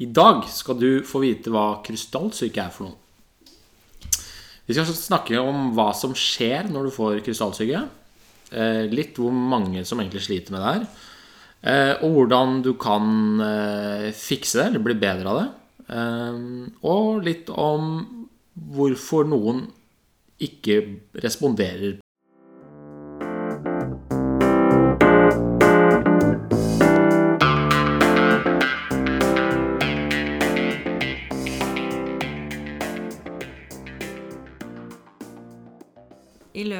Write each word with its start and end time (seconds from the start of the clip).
I 0.00 0.08
dag 0.08 0.46
skal 0.48 0.78
du 0.80 0.90
få 1.04 1.20
vite 1.26 1.52
hva 1.52 1.82
krystallsyke 1.84 2.62
er 2.62 2.72
for 2.72 2.88
noe. 2.88 2.96
Vi 4.64 4.76
skal 4.76 4.88
snakke 4.94 5.40
om 5.42 5.72
hva 5.76 5.90
som 5.96 6.14
skjer 6.16 6.70
når 6.70 6.88
du 6.88 6.94
får 6.94 7.20
krystallsyke. 7.26 7.82
Eh, 8.50 8.84
litt 8.88 9.18
hvor 9.18 9.34
mange 9.34 9.82
som 9.84 10.00
egentlig 10.00 10.22
sliter 10.24 10.54
med 10.54 10.62
det 10.62 10.70
her. 10.70 10.86
Eh, 11.60 11.92
og 12.06 12.14
hvordan 12.16 12.60
du 12.64 12.72
kan 12.80 13.42
eh, 13.44 14.06
fikse 14.16 14.60
det, 14.60 14.68
eller 14.70 14.84
bli 14.86 14.96
bedre 15.02 15.34
av 15.34 15.40
det. 15.40 15.48
Og 16.86 17.24
litt 17.26 17.48
om 17.50 17.88
hvorfor 18.76 19.26
noen 19.26 19.64
ikke 20.40 20.76
responderer 21.18 21.98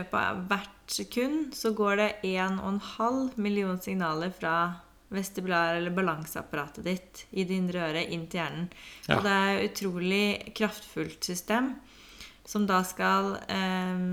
løpet 0.01 0.21
av 0.21 0.45
hvert 0.51 0.77
sekund 0.91 1.55
så 1.55 1.73
går 1.77 2.01
det 2.01 2.09
1,5 2.27 3.37
million 3.37 3.79
signaler 3.81 4.33
fra 4.35 4.55
vestibular- 5.11 5.75
eller 5.75 5.91
balanseapparatet 5.91 6.85
ditt 6.85 7.25
i 7.31 7.45
det 7.45 7.55
indre 7.55 7.83
øret 7.89 8.11
inn 8.15 8.27
til 8.31 8.41
hjernen. 8.41 8.69
Ja. 9.09 9.17
Og 9.17 9.25
det 9.27 9.33
er 9.37 9.55
et 9.55 9.73
utrolig 9.73 10.27
kraftfullt 10.55 11.27
system 11.27 11.75
som 12.47 12.67
da 12.67 12.83
skal 12.87 13.37
eh, 13.49 14.07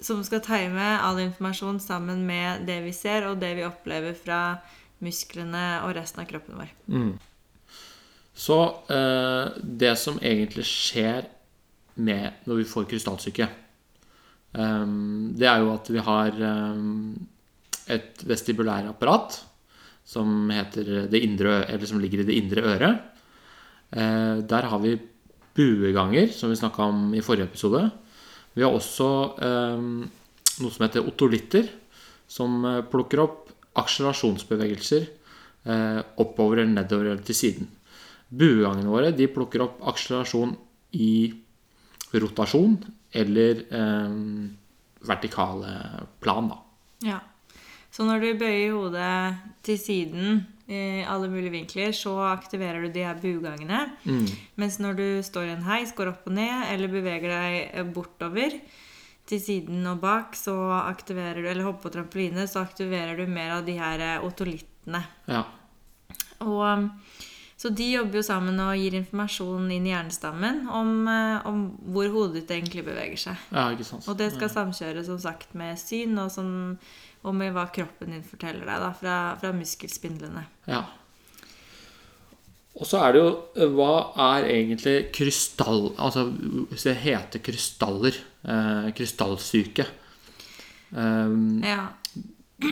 Som 0.00 0.20
skal 0.22 0.38
time 0.40 0.84
all 1.02 1.18
informasjon 1.18 1.80
sammen 1.82 2.20
med 2.26 2.66
det 2.68 2.76
vi 2.84 2.92
ser, 2.94 3.24
og 3.26 3.40
det 3.40 3.56
vi 3.58 3.64
opplever 3.66 4.14
fra 4.14 4.60
musklene 5.02 5.80
og 5.82 5.96
resten 5.96 6.22
av 6.22 6.28
kroppen 6.30 6.54
vår. 6.54 6.70
Mm. 6.86 7.16
Så 8.38 8.58
eh, 8.94 9.58
det 9.58 9.96
som 9.98 10.20
egentlig 10.22 10.68
skjer 10.70 11.26
med 11.98 12.46
når 12.46 12.60
vi 12.60 12.68
får 12.70 12.86
krystallsyke 12.92 13.48
det 14.52 15.44
er 15.46 15.60
jo 15.60 15.72
at 15.74 15.90
vi 15.92 16.00
har 16.00 16.38
ehm, 16.40 17.12
et 17.92 18.22
vestibulærapparat 18.26 19.36
som, 20.08 20.48
indre, 20.50 21.54
som 21.86 22.00
ligger 22.00 22.22
i 22.22 22.28
det 22.28 22.38
indre 22.40 22.64
øret. 22.64 23.02
Eh, 23.92 24.40
der 24.48 24.68
har 24.70 24.78
vi 24.80 24.98
bueganger, 25.54 26.32
som 26.32 26.50
vi 26.50 26.56
snakka 26.56 26.82
om 26.82 27.14
i 27.14 27.20
forrige 27.24 27.48
episode. 27.48 27.90
Vi 28.54 28.64
har 28.64 28.72
også 28.72 29.08
ehm, 29.44 30.08
noe 30.62 30.74
som 30.74 30.84
heter 30.86 31.06
otolitter, 31.06 31.68
som 32.28 32.64
eh, 32.64 32.84
plukker 32.88 33.22
opp 33.24 33.52
akselerasjonsbevegelser 33.78 35.04
eh, 35.04 36.00
oppover 36.18 36.62
eller 36.62 36.72
nedover 36.72 37.12
eller 37.12 37.24
til 37.26 37.36
siden. 37.36 37.68
Buegangene 38.28 38.90
våre 38.90 39.12
de 39.16 39.28
plukker 39.32 39.64
opp 39.64 39.84
akselerasjon 39.92 40.56
i 40.98 41.12
rotasjon 42.12 42.76
eller 43.12 43.64
eh, 43.72 44.16
vertikale 45.08 46.06
plan, 46.20 46.48
da. 46.50 46.62
Ja. 47.06 47.18
Så 47.90 48.04
når 48.04 48.22
du 48.22 48.28
bøyer 48.42 48.74
hodet 48.76 49.12
til 49.66 49.78
siden 49.80 50.42
i 50.68 51.00
alle 51.08 51.30
mulige 51.32 51.54
vinkler, 51.54 51.94
så 51.96 52.12
aktiverer 52.28 52.84
du 52.84 52.92
de 52.92 53.06
her 53.06 53.16
bugangene. 53.18 53.86
Mm. 54.04 54.26
Mens 54.60 54.76
når 54.82 54.98
du 54.98 55.06
står 55.24 55.48
i 55.48 55.54
en 55.54 55.64
heis, 55.64 55.94
går 55.96 56.12
opp 56.12 56.28
og 56.28 56.36
ned, 56.36 56.66
eller 56.68 56.92
beveger 56.92 57.32
deg 57.32 57.94
bortover 57.96 58.58
til 59.28 59.40
siden 59.40 59.86
og 59.88 60.02
bak, 60.04 60.36
så 60.36 60.54
aktiverer 60.82 61.40
du, 61.40 61.48
eller 61.48 61.66
hopper 61.66 61.88
på 61.88 61.94
trampoline, 61.96 62.44
så 62.48 62.62
aktiverer 62.64 63.16
du 63.16 63.24
mer 63.28 63.56
av 63.58 63.64
de 63.66 63.78
her 63.80 64.04
otolittene. 64.24 65.02
Ja. 65.28 65.46
Og 66.44 66.90
så 67.58 67.72
de 67.74 67.88
jobber 67.90 68.20
jo 68.20 68.22
sammen 68.22 68.60
og 68.62 68.76
gir 68.78 68.94
informasjon 68.94 69.64
inn 69.74 69.86
i 69.88 69.90
hjernestammen 69.90 70.60
om, 70.70 70.92
eh, 71.10 71.46
om 71.48 71.64
hvor 71.90 72.06
hodet 72.14 72.44
ditt 72.44 72.52
egentlig 72.54 72.84
beveger 72.86 73.18
seg. 73.18 73.40
Ja, 73.50 73.64
ikke 73.74 73.86
sant. 73.88 74.06
Og 74.06 74.14
det 74.20 74.30
skal 74.36 74.52
samkjøre 74.52 75.02
som 75.08 75.18
sagt 75.18 75.56
med 75.58 75.74
syn 75.80 76.14
og, 76.22 76.30
som, 76.30 76.52
og 77.26 77.34
med 77.34 77.50
hva 77.56 77.66
kroppen 77.74 78.14
din 78.14 78.22
forteller 78.22 78.62
deg 78.62 78.84
da, 78.84 78.92
fra, 79.00 79.16
fra 79.42 79.50
muskelspindlene. 79.56 80.44
Ja. 80.70 80.84
Og 82.78 82.86
så 82.86 83.00
er 83.02 83.16
det 83.16 83.22
jo 83.24 83.30
eh, 83.58 83.72
Hva 83.74 83.94
er 84.28 84.46
egentlig 84.52 84.96
krystall... 85.16 85.88
Altså, 85.98 86.28
hvis 86.70 86.86
det 86.86 86.94
heter 87.02 87.42
krystaller 87.42 88.20
eh, 88.46 88.92
Krystallsyke. 88.94 89.88
Um, 90.94 91.58
ja. 91.66 91.88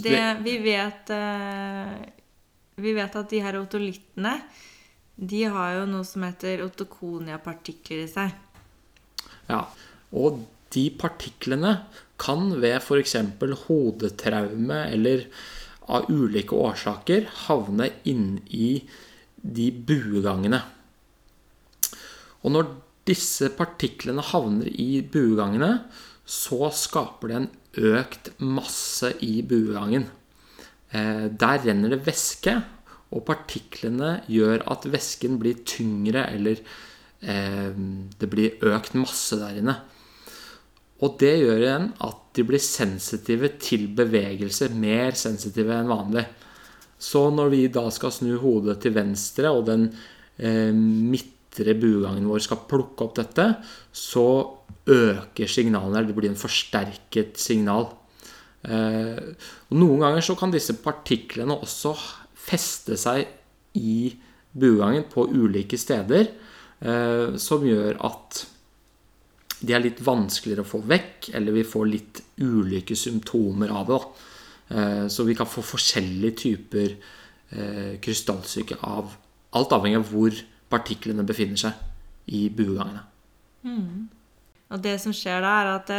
Det, 0.00 0.22
vi 0.44 0.56
vet 0.62 1.12
eh, 1.12 1.92
vi 2.82 2.94
vet 2.96 3.16
at 3.16 3.30
de 3.30 3.42
her 3.44 3.58
otolittene 3.60 4.36
de 5.20 5.42
har 5.52 5.74
jo 5.76 5.86
noe 5.90 6.06
som 6.08 6.24
heter 6.24 6.62
otokonia-partikler 6.64 8.06
i 8.06 8.08
seg. 8.08 8.32
Ja, 9.50 9.66
og 10.16 10.40
de 10.72 10.86
partiklene 10.96 11.74
kan 12.20 12.54
ved 12.62 12.78
f.eks. 12.78 13.16
hodetraume 13.66 14.78
eller 14.88 15.26
av 15.90 16.08
ulike 16.12 16.56
årsaker 16.56 17.26
havne 17.46 17.90
inni 18.08 18.78
de 19.40 19.70
buegangene. 19.72 20.60
Og 22.40 22.54
når 22.54 22.70
disse 23.08 23.50
partiklene 23.56 24.24
havner 24.30 24.70
i 24.70 25.02
buegangene, 25.02 25.72
så 26.24 26.70
skaper 26.72 27.28
det 27.28 27.38
en 27.40 27.50
økt 27.90 28.32
masse 28.38 29.10
i 29.24 29.40
buegangen. 29.42 30.06
Eh, 30.90 31.26
der 31.30 31.64
renner 31.66 31.94
det 31.94 32.02
væske, 32.06 32.56
og 33.10 33.24
partiklene 33.26 34.20
gjør 34.30 34.64
at 34.70 34.86
væsken 34.90 35.38
blir 35.42 35.62
tyngre, 35.66 36.26
eller 36.34 36.60
eh, 37.22 37.70
det 38.20 38.30
blir 38.30 38.58
økt 38.70 38.96
masse 38.98 39.38
der 39.38 39.60
inne. 39.62 39.76
Og 41.00 41.16
det 41.20 41.32
gjør 41.40 41.62
igjen 41.62 41.88
at 42.04 42.18
de 42.36 42.44
blir 42.46 42.62
sensitive 42.62 43.54
til 43.62 43.88
bevegelse, 43.96 44.68
mer 44.76 45.16
sensitive 45.18 45.78
enn 45.78 45.90
vanlig. 45.90 46.26
Så 47.00 47.30
når 47.32 47.52
vi 47.54 47.62
da 47.72 47.86
skal 47.94 48.12
snu 48.12 48.34
hodet 48.42 48.76
til 48.82 48.94
venstre, 48.98 49.48
og 49.48 49.64
den 49.70 49.88
eh, 50.36 50.74
midtre 50.74 51.74
bugangen 51.78 52.28
vår 52.28 52.44
skal 52.44 52.66
plukke 52.68 53.06
opp 53.06 53.16
dette, 53.16 53.46
så 53.96 54.26
øker 54.90 55.48
signalene. 55.48 56.04
Det 56.06 56.16
blir 56.16 56.30
en 56.32 56.40
forsterket 56.40 57.40
signal. 57.40 57.88
Eh, 58.60 59.20
og 59.70 59.78
Noen 59.78 60.02
ganger 60.04 60.24
så 60.24 60.36
kan 60.38 60.52
disse 60.52 60.76
partiklene 60.82 61.56
også 61.56 61.94
feste 62.40 62.98
seg 63.00 63.24
i 63.78 64.10
bugangen 64.50 65.06
på 65.10 65.28
ulike 65.30 65.78
steder, 65.80 66.32
eh, 66.80 67.36
som 67.40 67.64
gjør 67.64 68.00
at 68.08 68.42
de 69.60 69.76
er 69.76 69.84
litt 69.84 70.00
vanskeligere 70.04 70.64
å 70.64 70.70
få 70.70 70.80
vekk, 70.88 71.30
eller 71.36 71.56
vi 71.56 71.66
får 71.68 71.88
litt 71.88 72.22
ulike 72.40 72.96
symptomer 72.96 73.72
av 73.76 73.90
det. 73.90 74.00
Eh, 74.76 75.06
så 75.12 75.26
vi 75.28 75.36
kan 75.36 75.48
få 75.48 75.64
forskjellige 75.64 76.38
typer 76.46 77.00
krystallsyke 77.50 78.76
av 78.86 79.16
Alt 79.58 79.72
avhengig 79.74 79.98
av 79.98 80.04
hvor 80.12 80.36
partiklene 80.70 81.24
befinner 81.26 81.58
seg 81.58 82.28
i 82.30 82.44
buegangene. 82.54 83.00
Mm. 83.66 84.04
Og 84.70 84.84
det 84.84 84.92
som 85.02 85.10
skjer 85.10 85.42
da, 85.42 85.54
er 85.58 85.70
at 85.72 85.90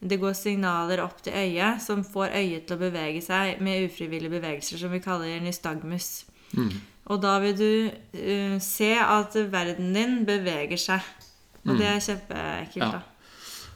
det 0.00 0.16
går 0.20 0.32
signaler 0.36 1.02
opp 1.04 1.18
til 1.24 1.36
øyet 1.36 1.82
som 1.84 2.00
får 2.06 2.32
øyet 2.38 2.64
til 2.66 2.78
å 2.78 2.80
bevege 2.80 3.20
seg 3.24 3.60
med 3.64 3.90
ufrivillige 3.90 4.32
bevegelser, 4.32 4.80
som 4.80 4.92
vi 4.94 5.02
kaller 5.04 5.42
nystagmus. 5.44 6.24
Mm. 6.56 6.72
Og 7.10 7.20
da 7.20 7.34
vil 7.42 7.56
du 7.58 7.72
uh, 7.90 8.56
se 8.64 8.94
at 8.96 9.36
verden 9.52 9.92
din 9.96 10.22
beveger 10.28 10.80
seg. 10.80 11.04
Og 11.66 11.74
mm. 11.74 11.76
det 11.76 11.90
er 11.90 12.06
kjempeekkelt. 12.06 12.96
Ja. 12.96 13.02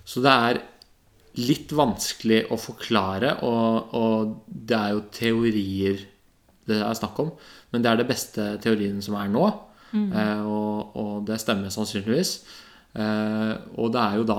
Så 0.05 0.23
det 0.25 0.33
er 0.49 0.63
litt 1.45 1.73
vanskelig 1.75 2.45
å 2.55 2.57
forklare, 2.61 3.33
og, 3.43 3.95
og, 3.99 4.35
det 4.47 4.77
er 4.79 4.93
jo 4.95 5.07
teorier 5.13 6.03
det 6.65 6.79
er 6.81 6.97
snakk 6.97 7.19
om. 7.21 7.33
Men 7.75 7.83
det 7.85 7.91
er 7.91 7.99
det 8.01 8.09
beste 8.09 8.45
teorien 8.65 9.03
som 9.05 9.19
er 9.21 9.29
nå. 9.29 9.49
Mm. 9.93 10.07
Uh, 10.09 10.45
og, 10.49 10.95
og, 10.97 11.17
det 11.29 11.37
stemmer 11.43 11.75
sannsynligvis. 11.75 12.39
Uh, 12.97 13.61
og 13.77 13.93
det 13.93 14.01
er 14.01 14.23
jo 14.23 14.29
da 14.31 14.39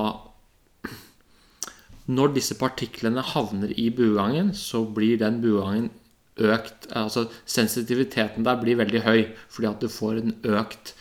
når 2.06 2.36
disse 2.36 2.57
partiklene 2.60 3.24
havner 3.34 3.72
i 3.74 3.90
buegangen, 3.94 4.52
så 4.54 4.84
blir 4.86 5.18
den 5.22 5.42
buegangen 5.44 5.90
økt 6.36 6.90
Altså 6.92 7.30
sensitiviteten 7.48 8.44
der 8.44 8.57
blir 8.60 8.75
veldig 8.75 9.02
høy 9.06 9.22
fordi 9.48 9.69
at 9.69 9.81
du 9.81 9.88
får 9.92 10.19
en 10.19 10.34
økt 10.57 10.94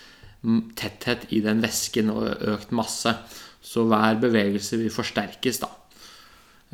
tetthet 0.79 1.25
i 1.33 1.41
den 1.45 1.63
væsken 1.65 2.13
og 2.13 2.29
økt 2.53 2.73
masse. 2.77 3.15
Så 3.65 3.87
hver 3.89 4.19
bevegelse 4.21 4.77
vil 4.77 4.93
forsterkes, 4.93 5.63
da. 5.63 5.71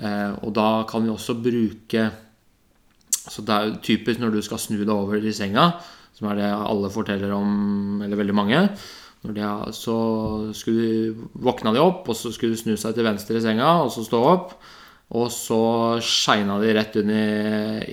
Eh, 0.02 0.32
og 0.42 0.50
da 0.58 0.82
kan 0.90 1.04
vi 1.04 1.12
også 1.12 1.36
bruke 1.38 2.08
Så 3.30 3.44
det 3.46 3.54
er 3.54 3.76
typisk 3.84 4.18
når 4.18 4.32
du 4.34 4.40
skal 4.42 4.58
snu 4.58 4.78
deg 4.80 4.90
over 4.90 5.22
i 5.22 5.32
senga, 5.32 5.70
som 6.16 6.30
er 6.30 6.40
det 6.40 6.48
alle 6.50 6.90
forteller 6.90 7.30
om, 7.36 8.00
eller 8.02 8.18
veldig 8.18 8.34
mange 8.34 8.62
de, 9.22 9.72
så 9.76 9.96
skulle 10.56 10.80
de, 10.80 11.28
våkna 11.44 11.74
de 11.76 11.82
opp, 11.82 12.08
og 12.08 12.16
så 12.16 12.32
skulle 12.32 12.56
de 12.56 12.62
snu 12.62 12.76
seg 12.80 12.96
til 12.96 13.04
venstre 13.04 13.36
i 13.36 13.42
senga 13.44 13.72
og 13.84 13.92
så 13.92 14.04
stå 14.06 14.20
opp. 14.24 14.54
Og 15.20 15.26
så 15.34 15.62
skeina 16.06 16.60
de 16.62 16.74
rett 16.76 16.96
i, 17.00 17.02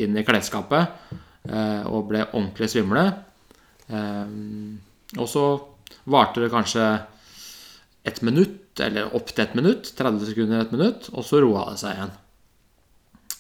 inn 0.04 0.20
i 0.20 0.26
klesskapet 0.26 1.10
eh, 1.50 1.84
og 1.90 2.12
ble 2.12 2.28
ordentlig 2.30 2.70
svimle. 2.72 3.08
Eh, 3.90 4.38
og 5.18 5.28
så 5.32 5.48
varte 6.08 6.44
det 6.44 6.54
kanskje 6.54 6.86
et 8.08 8.22
minutt, 8.24 8.78
eller 8.80 9.12
opp 9.18 9.34
til 9.34 9.44
et 9.44 9.58
minutt. 9.58 9.92
30 9.98 10.30
sekunder, 10.30 10.64
et 10.64 10.76
minutt. 10.76 11.10
Og 11.12 11.26
så 11.26 11.42
roa 11.44 11.72
det 11.72 11.82
seg 11.82 11.98
igjen. 11.98 12.16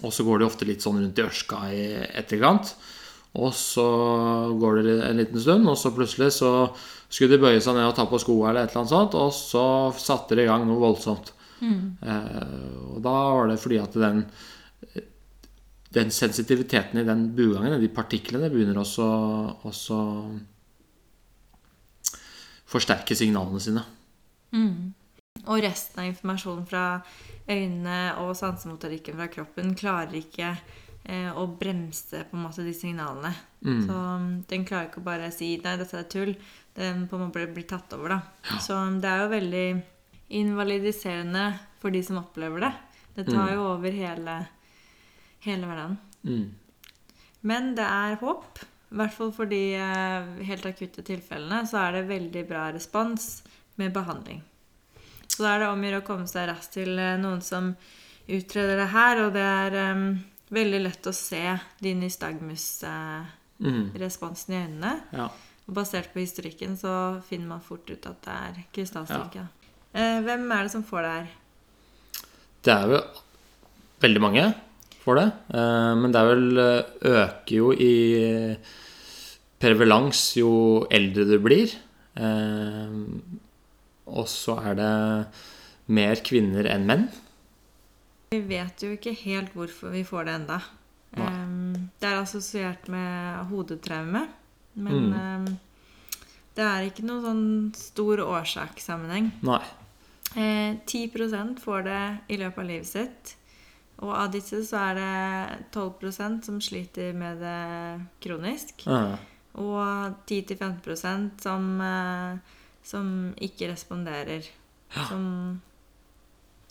Og 0.05 0.13
så 0.13 0.25
går 0.25 0.39
det 0.39 0.47
ofte 0.47 0.67
litt 0.67 0.83
sånn 0.83 0.99
rundt 0.99 1.21
i 1.21 1.25
ørska 1.25 1.61
i 1.73 1.85
etterkant. 2.19 2.73
Og 3.37 3.53
så 3.53 3.87
går 4.57 4.81
det 4.81 4.97
en 5.05 5.19
liten 5.21 5.41
stund, 5.41 5.69
og 5.69 5.77
så 5.77 5.93
plutselig 5.93 6.33
så 6.39 6.51
skulle 7.07 7.37
de 7.37 7.43
bøye 7.43 7.63
seg 7.63 7.77
ned 7.77 7.87
og 7.87 7.95
ta 7.95 8.05
på 8.09 8.19
skoa 8.21 8.51
eller 8.51 8.67
et 8.67 8.73
eller 8.73 8.83
annet 8.83 8.93
sånt, 8.93 9.17
og 9.17 9.33
så 9.35 9.65
satte 10.01 10.35
de 10.35 10.43
i 10.43 10.49
gang 10.49 10.67
noe 10.67 10.81
voldsomt. 10.81 11.33
Mm. 11.63 11.97
Eh, 12.03 12.69
og 12.93 13.01
da 13.05 13.15
var 13.33 13.49
det 13.51 13.61
fordi 13.61 13.79
at 13.81 13.95
den 13.97 14.25
den 15.97 16.11
sensitiviteten 16.11 16.99
i 16.99 17.05
den 17.07 17.35
bugangen, 17.35 17.79
de 17.81 17.89
partiklene, 17.89 18.51
begynner 18.51 18.81
også 18.81 19.07
å 19.65 19.73
forsterke 22.67 23.15
signalene 23.15 23.61
sine. 23.63 23.83
Mm. 24.51 24.93
Og 25.47 25.61
resten 25.63 26.03
av 26.03 26.09
informasjonen 26.09 26.65
fra 26.67 26.83
øynene 27.47 27.99
og 28.23 28.35
sansemotorikken 28.35 29.15
fra 29.15 29.29
kroppen 29.31 29.71
klarer 29.79 30.19
ikke 30.19 30.55
eh, 31.07 31.29
å 31.31 31.47
bremse 31.59 32.23
på 32.29 32.37
en 32.37 32.45
måte 32.45 32.65
de 32.67 32.73
signalene. 32.75 33.33
Mm. 33.65 33.79
Så 33.87 33.97
um, 33.97 34.27
den 34.49 34.65
klarer 34.67 34.91
ikke 34.91 35.01
å 35.01 35.07
bare 35.07 35.31
si 35.33 35.55
'nei, 35.57 35.77
dette 35.79 36.01
er 36.01 36.11
tull'. 36.11 36.35
Den 36.77 37.07
på 37.09 37.17
en 37.17 37.25
måte 37.25 37.47
blir 37.49 37.65
tatt 37.67 37.95
over, 37.97 38.17
da. 38.17 38.19
Ja. 38.51 38.59
Så 38.61 38.77
um, 38.77 38.99
det 39.01 39.09
er 39.09 39.23
jo 39.23 39.31
veldig 39.33 39.67
invalidiserende 40.37 41.47
for 41.81 41.95
de 41.95 42.03
som 42.03 42.19
opplever 42.21 42.67
det. 42.67 42.73
Det 43.17 43.25
tar 43.31 43.47
mm. 43.47 43.53
jo 43.55 43.67
over 43.71 43.95
hele 43.95 44.37
hele 45.45 45.67
hverdagen. 45.67 45.97
Mm. 46.23 46.47
Men 47.47 47.71
det 47.77 47.85
er 47.85 48.19
håp. 48.21 48.59
I 48.87 48.99
hvert 49.01 49.15
fall 49.15 49.33
for 49.35 49.49
de 49.51 49.61
eh, 49.75 50.29
helt 50.47 50.67
akutte 50.69 51.03
tilfellene 51.05 51.63
så 51.67 51.81
er 51.83 51.97
det 51.97 52.09
veldig 52.11 52.43
bra 52.47 52.69
respons 52.75 53.41
med 53.79 53.93
behandling. 53.95 54.41
Så 55.27 55.43
da 55.43 55.53
er 55.53 55.63
det 55.63 55.69
om 55.69 55.83
å 55.83 55.89
gjøre 55.89 56.01
å 56.01 56.07
komme 56.07 56.29
seg 56.29 56.47
raskt 56.49 56.77
til 56.79 56.95
eh, 56.95 57.17
noen 57.19 57.43
som 57.45 57.73
utreder 58.27 58.79
det 58.79 58.89
her, 58.91 59.21
og 59.25 59.35
det 59.35 59.43
er 59.43 59.77
um, 59.93 60.07
veldig 60.53 60.81
lett 60.85 61.09
å 61.09 61.13
se 61.15 61.45
de 61.83 61.91
nystagmus-responsen 62.01 64.51
i 64.53 64.61
øynene. 64.61 64.93
Ja. 65.15 65.27
Og 65.67 65.71
basert 65.75 66.09
på 66.13 66.23
historikken 66.23 66.71
så 66.79 66.93
finner 67.27 67.47
man 67.55 67.65
fort 67.65 67.87
ut 67.89 68.03
at 68.07 68.19
det 68.23 68.35
er 68.35 68.53
krystallstyrke. 68.75 69.41
Ja. 69.43 69.47
Uh, 69.97 70.17
hvem 70.23 70.51
er 70.53 70.61
det 70.63 70.71
som 70.75 70.87
får 70.87 71.01
det 71.03 71.11
her? 71.15 71.27
Det 72.67 72.73
er 72.73 72.85
jo 72.91 72.99
veldig 74.03 74.21
mange 74.23 74.43
får 75.07 75.21
det. 75.21 75.27
Eh, 75.55 75.93
men 76.01 76.13
det 76.13 76.21
er 76.21 76.31
vel 76.33 76.63
eh, 76.63 77.11
øker 77.13 77.55
jo 77.55 77.71
i 77.71 77.93
prevalens 79.61 80.23
jo 80.37 80.51
eldre 80.93 81.27
du 81.29 81.37
blir. 81.43 81.75
Eh, 82.19 82.97
og 84.07 84.27
så 84.31 84.57
er 84.63 84.77
det 84.79 84.91
mer 85.95 86.23
kvinner 86.27 86.67
enn 86.73 86.87
menn. 86.89 87.07
Vi 88.29 88.41
vet 88.43 88.83
jo 88.83 88.91
ikke 88.95 89.15
helt 89.23 89.53
hvorfor 89.55 89.93
vi 89.93 90.03
får 90.07 90.27
det 90.27 90.35
enda. 90.41 90.59
Det 91.17 92.09
er 92.09 92.19
assosiert 92.19 92.89
med 92.91 93.47
hodetraume. 93.51 94.27
Men 94.77 95.09
mm. 95.13 95.47
det 96.57 96.65
er 96.65 96.87
ikke 96.89 97.05
noen 97.07 97.25
sånn 97.25 97.47
stor 97.77 98.21
årsakssammenheng. 98.27 99.31
Nei. 99.47 99.63
10% 100.37 101.61
får 101.63 101.85
det 101.87 102.01
i 102.35 102.37
løpet 102.37 102.61
av 102.61 102.67
livet 102.69 102.89
sitt. 102.89 103.33
Og 104.05 104.11
av 104.13 104.29
disse 104.33 104.59
så 104.67 104.81
er 104.91 104.99
det 104.99 105.63
12% 105.73 106.45
som 106.45 106.59
sliter 106.61 107.15
med 107.17 107.41
det 107.41 107.61
kronisk. 108.21 108.85
Ja. 108.85 109.17
Og 109.57 110.19
10-15% 110.29 111.41
som, 111.41 111.81
eh, 111.81 112.59
som 112.85 113.33
ikke 113.41 113.71
responderer. 113.71 114.45
Ja. 114.93 115.07
Som 115.09 115.61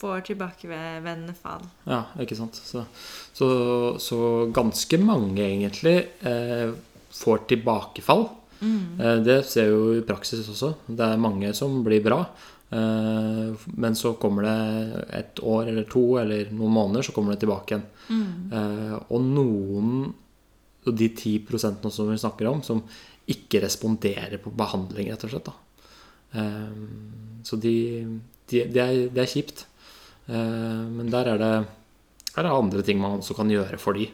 får 0.00 0.26
tilbakevendende 0.28 1.34
fall. 1.37 1.64
Ja, 1.88 2.02
ikke 2.20 2.37
sant. 2.38 2.58
Så, 2.58 2.84
så, 3.37 3.48
så 4.02 4.19
ganske 4.54 4.98
mange, 5.00 5.40
egentlig, 5.44 5.96
eh, 6.20 6.75
får 7.16 7.46
tilbakefall. 7.52 8.26
Mm. 8.60 9.00
Eh, 9.00 9.16
det 9.25 9.38
ser 9.48 9.70
vi 9.70 9.78
jo 9.78 9.94
i 9.96 10.04
praksis 10.06 10.44
også. 10.52 10.75
Det 10.87 11.06
er 11.06 11.22
mange 11.22 11.52
som 11.56 11.81
blir 11.87 12.04
bra. 12.04 12.20
Eh, 12.70 13.66
men 13.78 13.96
så 13.96 14.12
kommer 14.20 14.46
det 14.46 15.02
et 15.20 15.40
år 15.40 15.70
eller 15.72 15.88
to 15.90 16.04
eller 16.20 16.50
noen 16.52 16.75
måneder, 16.76 17.06
så 17.06 17.14
kommer 17.16 17.34
det 17.34 17.44
tilbake 17.44 17.76
igjen. 17.76 17.87
Mm. 18.10 18.56
Eh, 18.58 18.96
og 19.08 19.28
noen, 19.31 19.93
og 20.87 20.98
de 20.98 21.08
ti 21.19 21.38
prosentene 21.46 21.94
som 21.94 22.10
vi 22.10 22.19
snakker 22.20 22.50
om, 22.50 22.60
som 22.66 22.82
ikke 23.32 23.62
responderer 23.64 24.38
på 24.43 24.52
behandling, 24.54 25.08
rett 25.10 25.25
og 25.26 25.32
slett. 25.32 25.48
Da. 25.48 25.56
Eh, 26.37 27.40
så 27.46 27.58
de, 27.62 27.78
de, 28.50 28.66
de 28.66 28.82
er, 28.82 29.00
det 29.14 29.25
er 29.25 29.32
kjipt. 29.32 29.64
Men 30.26 31.11
der 31.12 31.28
er 31.31 31.38
det, 31.38 31.50
er 32.34 32.46
det 32.46 32.50
andre 32.52 32.82
ting 32.82 32.99
man 32.99 33.20
også 33.20 33.37
kan 33.38 33.50
gjøre 33.52 33.78
for 33.78 33.94
de. 33.94 34.08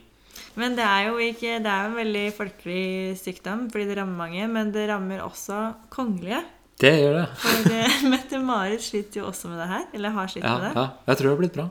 Men 0.61 0.75
det 0.77 0.85
er 0.85 1.07
jo 1.09 1.21
ikke, 1.23 1.61
det 1.65 1.71
er 1.71 1.87
en 1.89 1.97
veldig 1.97 2.25
folkelig 2.37 2.83
sykdom 3.21 3.69
fordi 3.73 3.87
det 3.89 3.97
rammer 4.01 4.19
mange. 4.27 4.49
Men 4.53 4.73
det 4.75 4.89
rammer 4.91 5.25
også 5.25 5.63
kongelige. 5.93 6.43
Det 6.83 6.93
gjør 6.99 7.17
det. 7.21 7.25
For 7.41 7.73
eh, 7.79 7.97
Mette-Marit 8.13 8.85
sliter 8.85 9.23
jo 9.23 9.31
også 9.31 9.53
med 9.53 9.63
det 9.63 9.71
her. 9.71 9.89
Eller 9.97 10.15
har 10.17 10.31
slitt 10.31 10.45
ja, 10.45 10.57
med 10.59 10.67
det. 10.67 10.73
Ja, 10.77 10.87
jeg 11.09 11.19
tror 11.19 11.29
det 11.29 11.35
har 11.35 11.43
blitt 11.43 11.57
bra. 11.57 11.67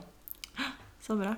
Så 1.06 1.18
bra. 1.20 1.36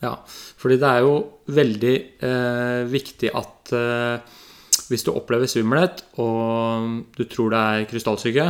Ja, 0.00 0.14
fordi 0.60 0.78
det 0.80 0.88
er 0.88 1.04
jo 1.04 1.16
veldig 1.52 1.96
eh, 2.24 2.82
viktig 2.88 3.32
at 3.36 3.72
eh, 3.76 4.36
hvis 4.90 5.04
du 5.06 5.12
opplever 5.12 5.48
svimmelhet, 5.50 6.00
og 6.18 7.04
du 7.14 7.26
tror 7.30 7.52
det 7.52 7.60
er 7.60 7.88
krystallsyke, 7.90 8.46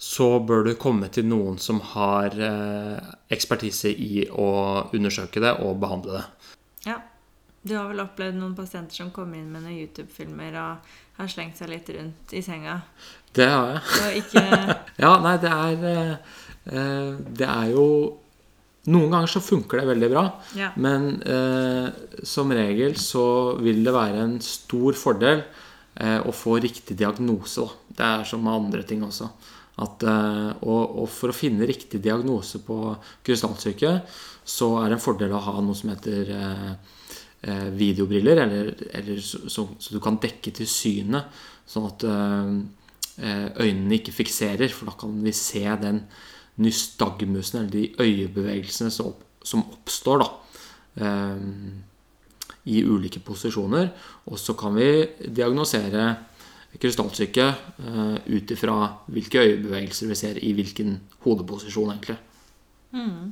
så 0.00 0.38
bør 0.40 0.64
du 0.64 0.74
komme 0.80 1.10
til 1.12 1.26
noen 1.28 1.58
som 1.60 1.82
har 1.92 2.32
eh, 2.32 3.08
ekspertise 3.28 3.92
i 3.92 4.24
å 4.32 4.50
undersøke 4.96 5.42
det 5.44 5.52
og 5.60 5.76
behandle 5.82 6.16
det. 6.16 6.52
Ja. 6.88 6.96
Du 7.60 7.74
har 7.76 7.90
vel 7.90 8.00
opplevd 8.00 8.38
noen 8.40 8.54
pasienter 8.56 8.96
som 8.96 9.10
kom 9.12 9.34
inn 9.36 9.50
med 9.52 9.66
noen 9.66 9.76
YouTube-filmer 9.82 10.54
og 10.56 10.94
har 11.18 11.28
slengt 11.28 11.60
seg 11.60 11.68
litt 11.68 11.90
rundt 11.92 12.32
i 12.32 12.40
senga? 12.40 12.78
Det 13.36 13.44
har 13.50 13.74
jeg. 13.76 14.22
Ikke... 14.22 14.44
ja, 15.04 15.12
nei, 15.20 15.34
det 15.42 15.52
er 15.52 15.84
eh, 15.92 17.20
Det 17.20 17.46
er 17.46 17.70
jo 17.74 17.86
Noen 18.90 19.12
ganger 19.12 19.28
så 19.28 19.42
funker 19.44 19.82
det 19.82 19.90
veldig 19.90 20.08
bra, 20.08 20.22
ja. 20.56 20.70
men 20.80 21.18
eh, 21.20 21.90
som 22.24 22.48
regel 22.56 22.94
så 22.96 23.24
vil 23.60 23.82
det 23.84 23.92
være 23.92 24.22
en 24.24 24.38
stor 24.40 24.96
fordel 24.96 25.42
eh, 25.44 26.16
å 26.16 26.32
få 26.32 26.56
riktig 26.64 26.96
diagnose. 26.96 27.60
Da. 27.60 27.92
Det 27.98 28.06
er 28.08 28.24
som 28.32 28.40
med 28.40 28.56
andre 28.56 28.80
ting 28.88 29.04
også. 29.04 29.28
At, 29.80 30.02
eh, 30.04 30.50
og, 30.60 30.82
og, 31.02 31.06
for 31.12 31.32
å 31.32 31.36
finne 31.36 31.68
riktig 31.68 32.02
diagnose 32.04 32.60
på 32.66 32.80
krystallsyke, 33.26 33.94
så 34.44 34.74
er 34.80 34.90
det 34.90 34.98
en 34.98 35.04
fordel 35.04 35.32
å 35.36 35.44
ha 35.46 35.60
noe 35.62 35.78
som 35.78 35.92
heter 35.92 36.34
eh, 36.36 36.66
eh, 37.48 37.68
videobriller, 37.76 38.42
eller, 38.44 38.74
eller 38.90 39.22
så, 39.24 39.46
så, 39.48 39.68
så, 39.78 39.94
du 39.94 40.02
kan 40.04 40.20
dekke 40.20 40.52
til 40.56 40.68
synet, 40.68 41.40
sånn 41.70 41.88
at 41.88 42.04
Eh, 43.20 43.48
øynene 43.60 43.98
ikke 43.98 44.14
fikserer, 44.16 44.70
for 44.72 44.88
da 44.88 44.94
kan 44.96 45.12
vi 45.20 45.32
se 45.36 45.60
den 45.82 46.00
nystagmusen, 46.56 47.58
eller 47.58 47.70
de 47.70 47.94
øyebevegelsene 48.00 48.90
som 48.90 49.64
oppstår 49.74 50.22
da, 50.22 50.28
eh, 51.04 51.42
i 52.64 52.84
ulike 52.84 53.20
posisjoner. 53.20 53.90
Og 54.26 54.38
så 54.38 54.54
kan 54.54 54.74
vi 54.74 55.06
diagnosere 55.28 56.16
krystallsyke 56.80 57.46
uh, 57.50 58.16
ut 58.24 58.54
ifra 58.54 58.76
hvilke 59.12 59.42
øyebevegelser 59.44 60.10
vi 60.10 60.18
ser 60.18 60.40
i 60.40 60.54
hvilken 60.56 60.96
hodeposisjon, 61.24 61.92
egentlig. 61.94 62.16
Mm. 62.96 63.30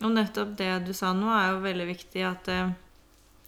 Og 0.00 0.14
nettopp 0.14 0.54
det 0.58 0.70
du 0.86 0.92
sa 0.96 1.14
nå, 1.16 1.28
er 1.32 1.50
jo 1.54 1.64
veldig 1.64 1.88
viktig 1.88 2.22
at 2.28 2.48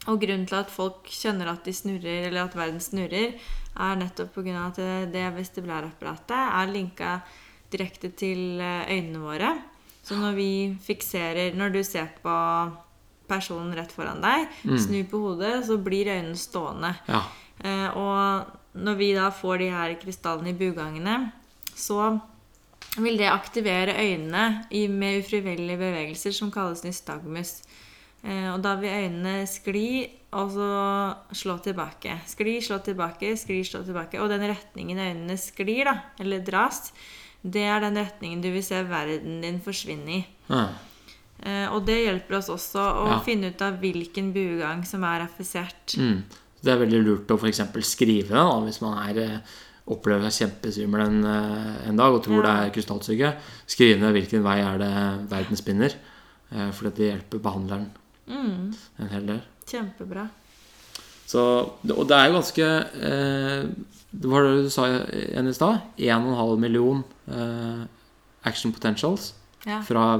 Og 0.03 0.19
grunnen 0.19 0.43
til 0.43 0.57
at 0.57 0.67
folk 0.67 1.07
kjenner 1.07 1.47
at 1.47 1.63
de 1.63 1.71
snurrer, 1.71 2.25
eller 2.27 2.43
at 2.43 2.55
verden 2.59 2.81
snurrer, 2.83 3.37
er 3.79 3.95
nettopp 3.95 4.33
pga. 4.35 4.65
at 4.67 4.79
det 5.13 5.23
vestibulærapparatet 5.37 6.35
er 6.59 6.73
linka 6.73 7.13
direkte 7.73 8.11
til 8.17 8.61
eh, 8.61 8.89
øynene 8.91 9.21
våre. 9.21 9.51
Så 10.03 10.17
når 10.19 10.35
vi 10.35 10.77
fikserer 10.83 11.55
Når 11.55 11.69
du 11.69 11.83
ser 11.83 12.09
på 12.21 12.33
personen 13.27 13.73
rett 13.75 13.91
foran 13.91 14.21
deg, 14.21 14.49
mm. 14.67 14.77
snur 14.77 15.05
på 15.09 15.21
hodet, 15.23 15.65
så 15.65 15.77
blir 15.77 16.11
øynene 16.11 16.37
stående. 16.37 16.91
Ja. 17.07 17.21
Eh, 17.63 17.97
og 17.97 18.59
når 18.73 18.99
vi 18.99 19.09
da 19.15 19.29
får 19.33 19.61
de 19.61 19.71
her 19.73 19.95
krystallene 20.01 20.53
i 20.53 20.57
bugangene, 20.57 21.17
så 21.75 22.13
vil 23.01 23.17
det 23.17 23.29
aktivere 23.29 23.95
øynene 23.97 24.65
med 24.89 25.23
ufrivillige 25.23 25.79
bevegelser 25.81 26.35
som 26.35 26.51
kalles 26.53 26.83
nystagmus. 26.85 27.61
Eh, 28.23 28.49
og 28.53 28.61
da 28.63 28.75
vil 28.79 28.93
øynene 28.93 29.47
skli 29.49 30.07
og 30.33 30.53
så 30.55 30.69
slå 31.37 31.57
tilbake. 31.61 32.19
Skli, 32.29 32.57
slå 32.61 32.79
tilbake, 32.85 33.35
skli, 33.37 33.59
slå 33.67 33.83
tilbake. 33.85 34.21
Og 34.21 34.31
den 34.31 34.45
retningen 34.49 34.99
øynene 34.99 35.37
sklir, 35.37 35.85
da, 35.89 35.97
eller 36.21 36.41
dras, 36.45 36.93
det 37.43 37.65
er 37.67 37.83
den 37.83 37.99
retningen 37.99 38.41
du 38.41 38.49
vil 38.53 38.63
se 38.65 38.79
verden 38.87 39.41
din 39.43 39.59
forsvinne 39.61 40.17
i. 40.17 40.23
Eh, 41.43 41.67
og 41.73 41.83
det 41.85 41.99
hjelper 42.05 42.39
oss 42.39 42.49
også 42.53 42.85
å 43.03 43.09
ja. 43.11 43.19
finne 43.25 43.51
ut 43.51 43.65
av 43.65 43.81
hvilken 43.81 44.31
buegang 44.35 44.85
som 44.87 45.03
er 45.07 45.25
affisert. 45.27 45.97
Mm. 45.99 46.23
Det 46.63 46.71
er 46.71 46.79
veldig 46.85 47.01
lurt 47.03 47.31
å 47.33 47.37
f.eks. 47.39 47.59
skrive 47.83 48.29
da, 48.37 48.45
hvis 48.63 48.79
man 48.81 48.97
er, 49.09 49.17
eh, 49.19 49.39
opplever 49.91 50.29
seg 50.31 50.47
kjempesvimmel 50.47 51.01
en, 51.03 51.17
eh, 51.27 51.89
en 51.89 51.97
dag 51.99 52.13
og 52.15 52.23
tror 52.23 52.39
Ja. 52.39 52.43
det 52.47 52.53
er 52.53 52.73
krystallsyke. 52.77 53.33
Skrive 53.67 53.99
ned 53.99 54.13
hvilken 54.15 54.43
vei 54.43 54.59
er 54.63 54.77
det 54.79 55.29
verden 55.29 55.57
spinner. 55.59 55.93
Eh, 56.53 56.71
For 56.71 56.89
det 56.89 57.09
hjelper 57.11 57.39
behandleren 57.41 57.89
Mm, 58.29 58.73
en 58.99 59.09
hel 59.09 59.25
del. 59.25 59.41
kjempebra. 59.67 60.29
Så, 61.27 61.39
og 61.89 62.07
det 62.07 62.15
er 62.15 62.27
jo 62.29 62.33
ganske 62.39 62.63
eh, 63.01 63.63
Det 64.15 64.29
var 64.29 64.43
det 64.43 64.63
du 64.63 64.69
sa 64.69 64.85
igjen 64.85 65.47
i 65.49 65.53
stad. 65.53 65.81
1,5 65.97 66.59
million 66.59 67.03
eh, 67.27 67.85
action 68.45 68.71
potentials 68.71 69.33
Ja. 69.65 69.81
fra 69.81 70.17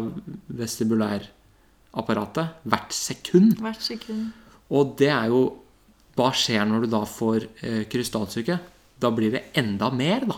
vestibulærapparatet 0.52 2.48
hvert 2.66 2.92
sekund. 2.94 3.58
Hvert 3.62 3.82
sekund. 3.82 4.32
Og 4.72 4.96
det 4.98 5.10
er 5.10 5.28
jo 5.28 5.42
Hva 6.18 6.30
skjer 6.38 6.66
når 6.70 6.86
du 6.86 6.92
da 6.94 7.04
får 7.10 7.48
eh, 7.66 7.84
krystallsyke? 7.90 8.60
Da 9.02 9.10
blir 9.12 9.34
det 9.34 9.48
enda 9.58 9.90
mer, 9.94 10.28
da. 10.30 10.38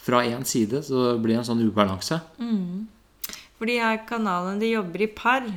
Fra 0.00 0.22
én 0.24 0.46
side 0.48 0.82
så 0.86 1.16
blir 1.20 1.34
det 1.34 1.42
en 1.42 1.48
sånn 1.50 1.64
ubalanse. 1.66 2.20
For 3.58 3.68
de 3.68 3.80
her 3.82 3.98
kanalene, 4.08 4.60
de 4.62 4.70
jobber 4.70 5.04
i 5.04 5.10
par. 5.12 5.48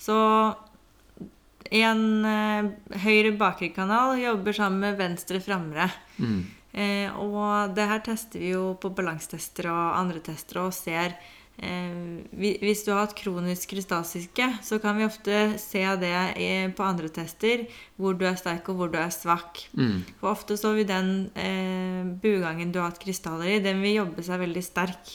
Så 0.00 0.16
en 1.72 2.02
eh, 2.28 2.70
høyre 3.04 3.34
bakre 3.38 3.70
kanal 3.74 4.16
jobber 4.20 4.56
sammen 4.56 4.86
med 4.86 4.98
venstre 5.00 5.40
framre. 5.44 5.90
Eh, 6.72 7.12
og 7.20 7.74
det 7.76 7.84
her 7.90 8.00
tester 8.04 8.40
vi 8.40 8.54
jo 8.54 8.72
på 8.80 8.92
balansetester 8.96 9.68
og 9.72 9.98
andre 9.98 10.22
tester 10.24 10.62
og 10.62 10.72
ser 10.76 11.18
Hvis 11.60 12.80
du 12.82 12.90
har 12.90 13.04
hatt 13.04 13.14
kronisk 13.14 13.70
krystasiske, 13.70 14.46
så 14.64 14.78
kan 14.82 14.96
vi 14.98 15.04
ofte 15.06 15.58
se 15.60 15.82
det 16.00 16.14
på 16.74 16.86
andre 16.86 17.10
tester, 17.12 17.66
hvor 18.00 18.16
du 18.18 18.24
er 18.26 18.38
sterk 18.40 18.70
og 18.72 18.80
hvor 18.80 18.90
du 18.90 18.96
er 18.98 19.12
svak. 19.14 19.60
For 20.18 20.32
ofte 20.32 20.56
så 20.58 20.72
vil 20.74 20.88
den 20.88 21.12
eh, 21.38 22.08
bugangen 22.22 22.72
du 22.72 22.80
har 22.80 22.90
hatt 22.90 23.02
krystaller 23.02 23.52
i, 23.52 23.60
den 23.62 23.82
vil 23.84 24.00
jobbe 24.00 24.24
seg 24.26 24.42
veldig 24.42 24.64
sterk. 24.64 25.12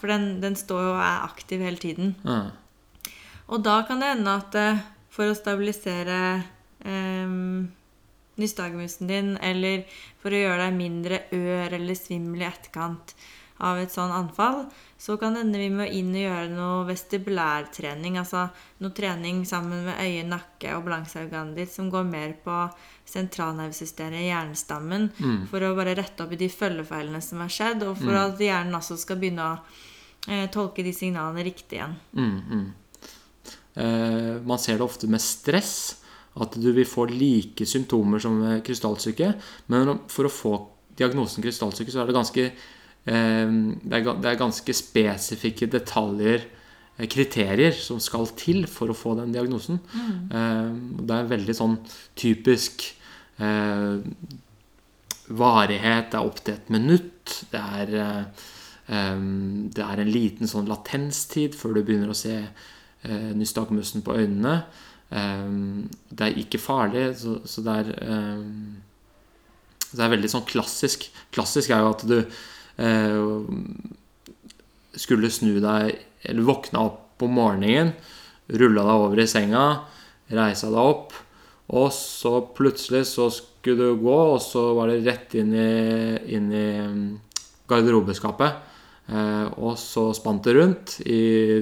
For 0.00 0.12
den, 0.12 0.38
den 0.40 0.56
står 0.56 0.86
jo 0.86 0.94
og 0.94 1.02
er 1.04 1.26
aktiv 1.26 1.66
hele 1.66 1.80
tiden. 1.82 2.14
Mm. 2.24 2.48
Og 3.50 3.66
da 3.66 3.80
kan 3.88 4.00
det 4.00 4.14
hende 4.14 4.38
at 4.40 4.56
eh, 4.56 4.82
for 5.10 5.28
å 5.28 5.36
stabilisere 5.36 6.20
eh, 6.86 7.36
nystagmusen 8.40 9.10
din, 9.10 9.34
eller 9.42 9.84
for 10.22 10.32
å 10.32 10.42
gjøre 10.44 10.68
deg 10.68 10.78
mindre 10.78 11.24
ør 11.34 11.76
eller 11.76 11.98
svimmel 11.98 12.44
i 12.44 12.48
etterkant 12.48 13.14
av 13.60 13.80
et 13.82 13.92
sånn 13.92 14.14
anfall, 14.14 14.64
så 15.00 15.16
kan 15.16 15.32
det 15.32 15.46
hende 15.46 15.60
vi 15.62 15.68
må 15.72 15.86
inn 15.96 16.10
og 16.12 16.20
gjøre 16.20 16.48
noe 16.52 16.80
vestibulærtrening. 16.90 18.18
Altså 18.20 18.42
noe 18.84 18.92
trening 18.92 19.46
sammen 19.48 19.86
med 19.86 19.96
øye, 19.96 20.26
nakke 20.28 20.74
og 20.76 20.82
balanseorganet 20.84 21.56
ditt 21.56 21.72
som 21.72 21.86
går 21.88 22.04
mer 22.04 22.34
på 22.44 22.56
sentralnervesystemet, 23.08 24.26
hjernestammen, 24.26 25.06
for 25.48 25.64
å 25.64 25.72
bare 25.78 25.94
rette 25.96 26.20
opp 26.20 26.34
i 26.36 26.40
de 26.42 26.50
følgefeilene 26.52 27.22
som 27.24 27.40
har 27.40 27.54
skjedd, 27.54 27.86
og 27.88 27.96
for 27.98 28.18
at 28.20 28.42
hjernen 28.44 28.76
også 28.76 28.98
skal 29.00 29.18
begynne 29.22 29.46
å 29.48 29.54
eh, 30.28 30.44
tolke 30.52 30.84
de 30.84 30.92
signalene 30.94 31.46
riktig 31.48 31.78
igjen. 31.80 31.96
Mm, 32.12 32.36
mm. 32.50 32.68
Eh, 33.80 34.36
man 34.44 34.60
ser 34.60 34.76
det 34.76 34.84
ofte 34.84 35.08
med 35.08 35.24
stress. 35.24 35.96
At 36.40 36.54
du 36.60 36.68
vil 36.70 36.86
få 36.86 37.08
like 37.10 37.66
symptomer 37.66 38.20
som 38.22 38.36
krystallsyke. 38.62 39.32
Men 39.72 39.96
for 40.12 40.28
å 40.28 40.30
få 40.30 40.52
diagnosen 41.00 41.42
krystallsyke, 41.42 41.90
så 41.90 42.04
er 42.04 42.10
det 42.10 42.14
ganske 42.14 42.44
det, 43.04 43.92
er, 43.96 44.02
ga- 44.04 44.16
det 44.20 44.28
er 44.30 44.38
ganske 44.40 44.74
spesifikke 44.76 45.66
detaljer, 45.72 46.44
eh, 46.98 47.06
kriterier, 47.10 47.72
som 47.72 47.98
skal 48.02 48.28
til 48.38 48.66
for 48.70 48.92
å 48.92 48.96
få 48.96 49.14
den 49.18 49.32
diagnosen. 49.34 49.80
Mm. 49.94 51.00
det 51.08 51.16
er 51.16 51.30
veldig 51.32 51.56
sånn 51.56 51.78
typisk 52.20 52.84
eh, 53.40 53.98
varighet. 55.30 56.10
Det 56.12 56.18
er 56.18 56.26
opptil 56.28 56.54
et 56.58 56.70
minutt. 56.74 57.34
Det 57.52 57.60
er, 57.80 57.94
eh, 58.02 58.44
eh, 58.90 59.24
det 59.74 59.84
er 59.86 60.02
en 60.04 60.12
liten 60.12 60.50
sånn 60.50 60.68
latenstid 60.70 61.54
før 61.58 61.74
du 61.78 61.82
begynner 61.82 62.10
å 62.12 62.18
se 62.18 62.36
eh, 62.42 63.30
nystagmusen 63.38 64.02
på 64.06 64.16
øynene. 64.20 64.60
Det 65.10 66.22
er 66.22 66.36
ikke 66.38 66.60
farlig, 66.62 67.16
så, 67.18 67.40
så 67.42 67.62
det 67.66 67.72
er 67.80 67.88
Det 69.90 70.04
er 70.04 70.12
veldig 70.12 70.28
sånn 70.30 70.44
klassisk. 70.46 71.08
Klassisk 71.34 71.72
er 71.74 71.80
jo 71.82 71.88
at 71.90 72.04
du 72.06 72.14
skulle 74.96 75.28
snu 75.28 75.58
deg 75.60 75.98
Eller 76.24 76.46
våkna 76.46 76.84
opp 76.86 77.24
om 77.24 77.34
morgenen, 77.36 77.92
rulla 78.48 78.84
deg 78.86 79.02
over 79.04 79.20
i 79.20 79.26
senga, 79.28 79.64
reisa 80.32 80.70
deg 80.72 80.80
opp, 80.80 81.12
og 81.70 81.90
så 81.94 82.40
plutselig 82.56 83.04
så 83.12 83.28
skulle 83.34 83.92
du 83.92 84.00
gå, 84.02 84.16
og 84.34 84.40
så 84.42 84.70
var 84.74 84.90
det 84.90 85.02
rett 85.06 85.36
inn 85.38 85.52
i, 85.54 85.72
inn 86.34 86.48
i 86.48 86.66
mm, 86.80 87.04
garderobeskapet. 87.70 88.56
Eh, 89.10 89.46
og 89.60 89.76
så 89.78 90.08
spant 90.16 90.46
det 90.46 90.56
rundt 90.56 90.96
i 91.04 91.60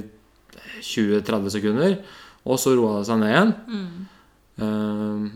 20-30 0.79 1.53
sekunder, 1.59 1.99
og 2.49 2.61
så 2.61 2.75
roa 2.77 3.01
det 3.01 3.09
seg 3.09 3.21
ned 3.21 3.35
igjen. 3.35 3.53
Eh, 4.65 5.27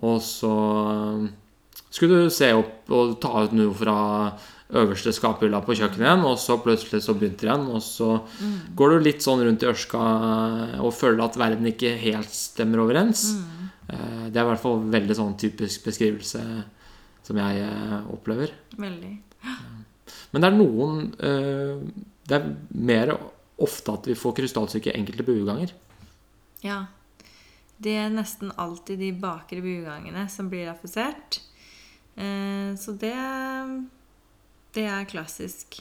og 0.00 0.18
så 0.24 0.54
skulle 1.90 2.24
du 2.24 2.32
se 2.34 2.50
opp 2.56 2.90
og 2.94 3.18
ta 3.22 3.44
ut 3.44 3.54
noe 3.54 3.74
fra 3.76 3.98
øverste 4.76 5.12
skaphylla 5.14 5.60
på 5.64 5.74
kjøkkenet 5.74 6.04
igjen, 6.06 6.26
og 6.28 6.36
så 6.38 6.56
plutselig 6.62 7.02
så 7.04 7.14
begynte 7.18 7.44
det 7.44 7.50
igjen, 7.50 7.66
og 7.74 7.82
så 7.84 8.10
går 8.78 8.92
du 8.92 9.06
litt 9.06 9.24
sånn 9.24 9.42
rundt 9.46 9.64
i 9.64 9.70
ørska 9.70 10.02
og 10.80 10.92
føler 10.94 11.24
at 11.24 11.38
verden 11.40 11.70
ikke 11.70 11.96
helt 12.00 12.30
stemmer 12.34 12.84
overens. 12.84 13.24
Mm. 13.34 13.64
Det 14.30 14.38
er 14.38 14.44
i 14.44 14.50
hvert 14.52 14.62
fall 14.62 14.84
veldig 14.92 15.16
sånn 15.18 15.34
typisk 15.40 15.88
beskrivelse 15.88 16.44
som 17.26 17.40
jeg 17.40 17.64
eh, 17.64 17.98
opplever. 18.12 18.54
Veldig. 18.78 19.12
Men 20.30 20.42
det 20.42 20.48
er 20.48 20.56
noen 20.56 20.96
eh, 21.26 21.82
Det 22.28 22.38
er 22.38 22.48
mer 22.70 23.14
ofte 23.60 23.94
at 23.94 24.08
vi 24.08 24.16
får 24.18 24.36
krystallsyke 24.38 24.94
enkelte 24.94 25.26
bueganger. 25.26 25.74
Ja. 26.64 26.84
Det 27.80 27.94
er 27.96 28.12
nesten 28.12 28.52
alltid 28.60 29.00
de 29.00 29.10
bakre 29.16 29.62
bugangene 29.64 30.26
som 30.32 30.50
blir 30.52 30.68
affisert. 30.68 31.40
Så 32.76 32.92
det, 33.00 33.14
det 34.74 34.86
er 34.86 35.08
klassisk. 35.10 35.80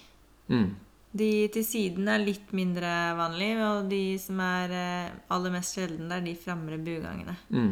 Mm. 0.50 0.76
De 1.12 1.30
til 1.54 1.66
siden 1.66 2.10
er 2.12 2.22
litt 2.22 2.52
mindre 2.54 2.90
vanlig, 3.18 3.54
og 3.66 3.90
de 3.90 4.04
som 4.22 4.42
er 4.46 4.74
eh, 4.78 5.16
aller 5.34 5.54
mest 5.54 5.78
sjelden, 5.78 6.10
det 6.10 6.20
er 6.20 6.28
de 6.28 6.36
framre 6.38 6.78
bugangene. 6.78 7.36
Mm. 7.50 7.72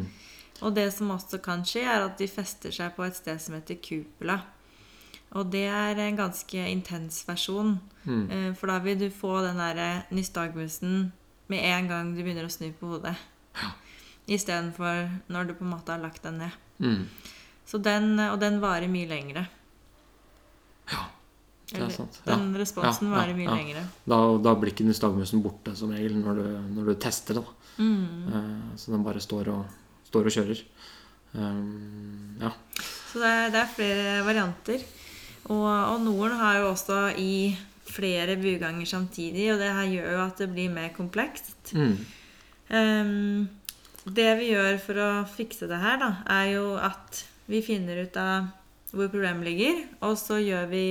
Og 0.66 0.74
det 0.74 0.88
som 0.94 1.12
også 1.14 1.38
kan 1.42 1.62
skje, 1.66 1.84
er 1.86 2.06
at 2.08 2.18
de 2.18 2.26
fester 2.30 2.74
seg 2.74 2.96
på 2.96 3.06
et 3.06 3.18
sted 3.18 3.38
som 3.42 3.54
heter 3.54 3.78
cupula. 3.82 4.40
Og 5.38 5.50
det 5.52 5.66
er 5.70 6.00
en 6.02 6.18
ganske 6.18 6.64
intens 6.72 7.20
versjon. 7.28 7.76
Mm. 8.04 8.24
Eh, 8.26 8.50
For 8.58 8.72
da 8.72 8.80
vil 8.82 8.98
du 8.98 9.08
få 9.14 9.38
den 9.46 9.60
derre 9.60 10.08
nystagmusen 10.10 11.12
med 11.48 11.64
en 11.64 11.90
gang 11.90 12.14
du 12.14 12.22
begynner 12.24 12.48
å 12.48 12.52
snu 12.52 12.72
på 12.76 12.94
hodet. 12.94 13.14
Istedenfor 14.28 15.06
når 15.32 15.48
du 15.48 15.54
på 15.56 15.64
en 15.64 15.72
måte 15.76 15.94
har 15.94 16.02
lagt 16.02 16.26
deg 16.26 16.40
ned. 16.40 16.58
Mm. 16.82 17.06
Så 17.68 17.78
den, 17.84 18.18
og 18.28 18.40
den 18.40 18.58
varer 18.60 18.90
mye 18.90 19.08
lengre. 19.08 19.46
Det 20.88 21.76
er 21.76 21.82
Eller, 21.82 21.92
sant. 21.92 22.20
Den 22.24 22.46
responsen 22.56 23.10
Ja, 23.10 23.12
ja, 23.12 23.16
varer 23.18 23.36
mye 23.36 23.44
ja. 23.44 23.56
lengre. 23.58 23.82
Da, 24.08 24.18
da 24.40 24.54
blir 24.56 24.72
ikke 24.72 24.86
nystagmusen 24.88 25.42
borte 25.44 25.74
som 25.76 25.92
regel 25.92 26.16
når 26.16 26.38
du, 26.40 26.46
når 26.78 26.88
du 26.88 26.94
tester 27.02 27.40
det. 27.40 27.44
Mm. 27.76 28.06
Uh, 28.32 28.76
Så 28.80 28.94
den 28.94 29.04
bare 29.04 29.20
står 29.20 29.50
og, 29.52 29.66
står 30.08 30.30
og 30.30 30.36
kjører. 30.38 30.62
Um, 31.34 32.38
ja. 32.40 32.54
Så 33.12 33.20
det 33.20 33.34
er, 33.34 33.52
det 33.52 33.60
er 33.60 33.74
flere 33.74 34.14
varianter. 34.24 34.86
Og, 35.52 35.68
og 35.68 36.00
noen 36.06 36.38
har 36.40 36.62
jo 36.62 36.70
også 36.72 37.02
i 37.20 37.52
flere 37.88 38.36
buganger 38.40 38.88
samtidig, 38.88 39.50
og 39.52 39.60
det 39.60 39.68
her 39.72 39.92
gjør 39.92 40.10
jo 40.12 40.24
at 40.24 40.40
det 40.40 40.50
blir 40.52 40.72
mer 40.72 40.90
komplekst. 40.96 41.74
Mm. 41.76 41.96
Um, 42.68 43.48
det 44.08 44.28
vi 44.40 44.52
gjør 44.54 44.80
for 44.80 45.00
å 45.04 45.10
fikse 45.28 45.68
det 45.68 45.80
her, 45.80 46.00
da, 46.00 46.10
er 46.32 46.54
jo 46.56 46.76
at 46.80 47.24
vi 47.48 47.60
finner 47.64 48.04
ut 48.04 48.16
av 48.20 48.48
hvor 48.92 49.10
problemet 49.12 49.44
ligger, 49.44 49.84
og 50.00 50.16
så 50.20 50.40
gjør 50.42 50.66
vi 50.72 50.84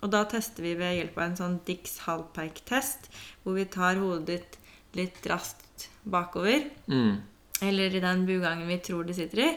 Og 0.00 0.12
da 0.12 0.20
tester 0.30 0.62
vi 0.62 0.76
ved 0.78 0.94
hjelp 0.94 1.16
av 1.18 1.24
en 1.24 1.36
sånn 1.36 1.54
Dix 1.66 1.96
Hallpike-test, 2.04 3.08
hvor 3.42 3.56
vi 3.56 3.64
tar 3.66 3.96
hodet 3.98 4.26
ditt 4.28 4.58
litt 4.94 5.26
raskt 5.26 5.88
bakover, 6.06 6.70
Mm. 6.86 7.16
eller 7.62 7.94
i 7.96 8.00
den 8.00 8.24
bugangen 8.24 8.68
vi 8.68 8.78
tror 8.78 9.04
det 9.04 9.16
sitter 9.16 9.38
i, 9.42 9.56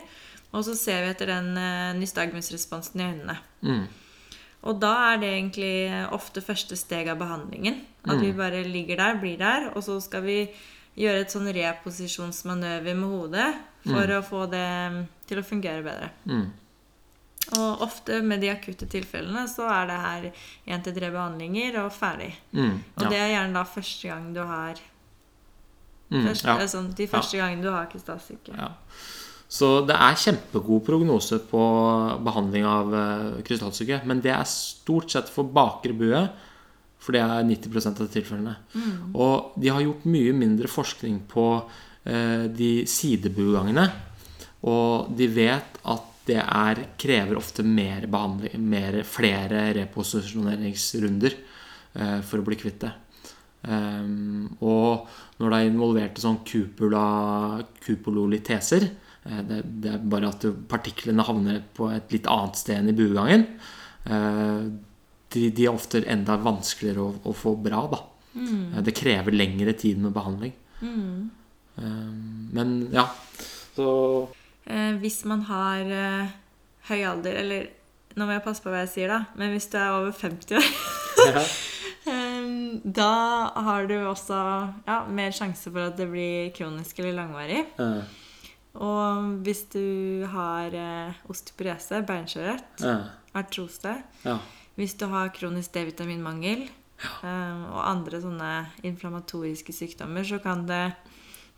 og 0.51 0.65
så 0.65 0.73
ser 0.75 1.03
vi 1.03 1.11
etter 1.13 1.27
den 1.27 1.51
uh, 1.55 1.93
nystagmusresponsen 1.93 2.99
i 2.99 3.03
øynene. 3.03 3.37
Mm. 3.61 3.85
Og 4.63 4.79
da 4.81 5.13
er 5.13 5.21
det 5.21 5.29
egentlig 5.29 6.09
ofte 6.11 6.41
første 6.41 6.75
steg 6.75 7.07
av 7.07 7.17
behandlingen. 7.17 7.79
At 8.05 8.19
vi 8.21 8.31
bare 8.33 8.63
ligger 8.63 8.97
der, 8.97 9.19
blir 9.21 9.37
der, 9.37 9.69
og 9.75 9.83
så 9.83 9.99
skal 10.01 10.23
vi 10.25 10.49
gjøre 10.97 11.21
et 11.21 11.31
sånn 11.33 11.47
reposisjonsmanøver 11.53 12.97
med 12.97 13.09
hodet 13.09 13.53
for 13.85 14.13
å 14.17 14.21
få 14.25 14.45
det 14.51 14.67
til 15.29 15.39
å 15.39 15.45
fungere 15.45 15.85
bedre. 15.85 16.09
Mm. 16.25 16.51
Og 17.57 17.81
ofte 17.83 18.21
med 18.23 18.39
de 18.43 18.51
akutte 18.53 18.87
tilfellene 18.87 19.43
så 19.51 19.65
er 19.67 19.89
det 19.89 19.97
her 19.99 20.27
én 20.71 20.83
til 20.85 20.95
tre 20.95 21.09
behandlinger 21.11 21.81
og 21.83 21.91
ferdig. 21.91 22.31
Mm. 22.55 22.77
Og 22.95 23.09
det 23.11 23.19
er 23.19 23.33
gjerne 23.33 23.57
da 23.59 23.63
første 23.67 24.07
gang 24.07 24.31
du 24.35 24.41
har 24.45 24.79
Mm. 26.11 26.25
første, 26.27 26.47
ja. 26.59 26.67
sånn, 26.67 26.89
De 26.93 27.05
første 27.07 27.37
gangene 27.39 27.63
du 27.63 27.69
har 27.71 27.85
krystallsyke. 27.87 28.51
Ja. 28.57 28.73
Så 29.47 29.85
det 29.87 29.95
er 29.95 30.17
kjempegod 30.19 30.83
prognose 30.83 31.39
på 31.47 31.61
behandling 32.23 32.65
av 32.67 32.93
eh, 32.93 33.41
krystallsyke. 33.47 34.01
Men 34.07 34.19
det 34.23 34.33
er 34.35 34.43
stort 34.47 35.11
sett 35.11 35.31
for 35.31 35.47
bakre 35.47 35.95
bue, 35.95 36.21
for 36.99 37.15
det 37.15 37.21
er 37.23 37.47
90% 37.47 38.03
av 38.03 38.11
tilfellene. 38.11 38.57
Og 39.15 39.55
de 39.59 39.71
har 39.71 39.81
gjort 39.83 40.03
mye 40.05 40.35
mindre 40.35 40.67
forskning 40.71 41.21
på 41.31 41.45
eh, 42.05 42.47
de 42.51 42.71
sidebuegangene. 42.87 43.87
Og 44.67 45.15
de 45.15 45.27
vet 45.31 45.79
at 45.95 46.10
det 46.27 46.37
er, 46.41 46.83
krever 47.01 47.39
ofte 47.39 47.65
mer 47.65 48.05
behandling, 48.11 48.57
mer, 48.61 48.99
flere 49.07 49.69
reposisjoneringsrunder 49.79 51.33
eh, 51.33 52.19
for 52.25 52.41
å 52.41 52.45
bli 52.45 52.57
kvitt 52.61 52.83
det. 52.83 52.91
Um, 53.61 54.47
og 54.65 55.09
når 55.37 55.51
det 55.51 55.57
er 55.57 55.67
involvert 55.69 56.21
sånn 56.21 56.39
cupula, 56.47 57.61
kupololiteser 57.83 58.87
eh, 58.87 59.41
det, 59.45 59.59
det 59.83 59.91
er 59.93 60.07
bare 60.13 60.31
at 60.33 60.47
partiklene 60.69 61.25
havner 61.27 61.59
på 61.77 61.91
et 61.93 62.13
litt 62.13 62.29
annet 62.29 62.57
sted 62.57 62.79
enn 62.79 62.93
i 62.93 62.97
buegangen. 62.97 63.45
Eh, 64.05 64.63
de, 65.31 65.45
de, 65.47 65.65
er 65.65 65.73
ofte 65.73 66.01
enda 66.09 66.37
vanskeligere 66.41 67.05
å, 67.05 67.13
å 67.29 67.35
få 67.37 67.55
bra. 67.61 67.85
Da. 67.91 68.01
Mm. 68.35 68.81
Det 68.85 68.97
krever 68.97 69.35
lengre 69.35 69.73
tid 69.77 70.01
med 70.01 70.13
behandling. 70.15 70.53
Mm. 70.81 71.29
Um, 71.81 72.49
men 72.51 72.73
ja, 72.91 73.05
så 73.77 73.87
eh, 74.71 74.95
Hvis 75.01 75.21
man 75.29 75.43
har 75.49 75.91
eh, 75.97 76.31
høy 76.89 77.01
alder 77.11 77.37
Eller 77.43 77.69
nå 78.15 78.27
må 78.27 78.35
jeg 78.35 78.43
passe 78.43 78.63
på 78.63 78.71
hva 78.71 78.81
jeg 78.83 78.91
sier, 78.91 79.11
da. 79.11 79.21
Men 79.39 79.53
hvis 79.53 79.69
du 79.71 79.77
er 79.79 79.93
over 79.95 80.15
50 80.15 80.57
år 80.59 80.71
ja. 81.35 81.43
Da 82.81 83.11
har 83.61 83.85
du 83.87 83.93
også 84.09 84.37
ja, 84.87 84.97
mer 85.07 85.35
sjanse 85.35 85.69
for 85.69 85.91
at 85.91 85.99
det 85.99 86.07
blir 86.09 86.49
kronisk 86.55 86.97
eller 86.99 87.13
langvarig. 87.19 87.61
Ja. 87.77 88.01
Og 88.81 89.27
hvis 89.45 89.61
du 89.69 90.25
har 90.31 90.73
eh, 90.73 91.21
osteoporese, 91.29 92.01
beinskjørhet, 92.07 92.83
artrose 93.37 93.95
ja. 94.25 94.39
Hvis 94.79 94.95
du 94.97 95.05
har 95.11 95.33
kronisk 95.35 95.73
D-vitaminmangel 95.75 96.63
eh, 96.65 97.63
og 97.67 97.81
andre 97.83 98.21
sånne 98.23 98.51
inflammatoriske 98.87 99.75
sykdommer, 99.75 100.23
så 100.25 100.39
kan 100.41 100.63
det, 100.69 100.93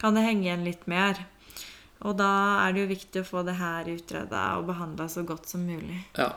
kan 0.01 0.17
det 0.17 0.25
henge 0.25 0.47
igjen 0.47 0.65
litt 0.65 0.87
mer. 0.91 1.21
Og 2.03 2.17
da 2.19 2.31
er 2.65 2.73
det 2.73 2.83
jo 2.83 2.91
viktig 2.91 3.21
å 3.21 3.27
få 3.27 3.43
det 3.47 3.55
her 3.59 3.87
utreda 3.93 4.41
og 4.59 4.67
behandla 4.67 5.07
så 5.11 5.23
godt 5.27 5.47
som 5.51 5.63
mulig. 5.67 6.01
Ja. 6.17 6.33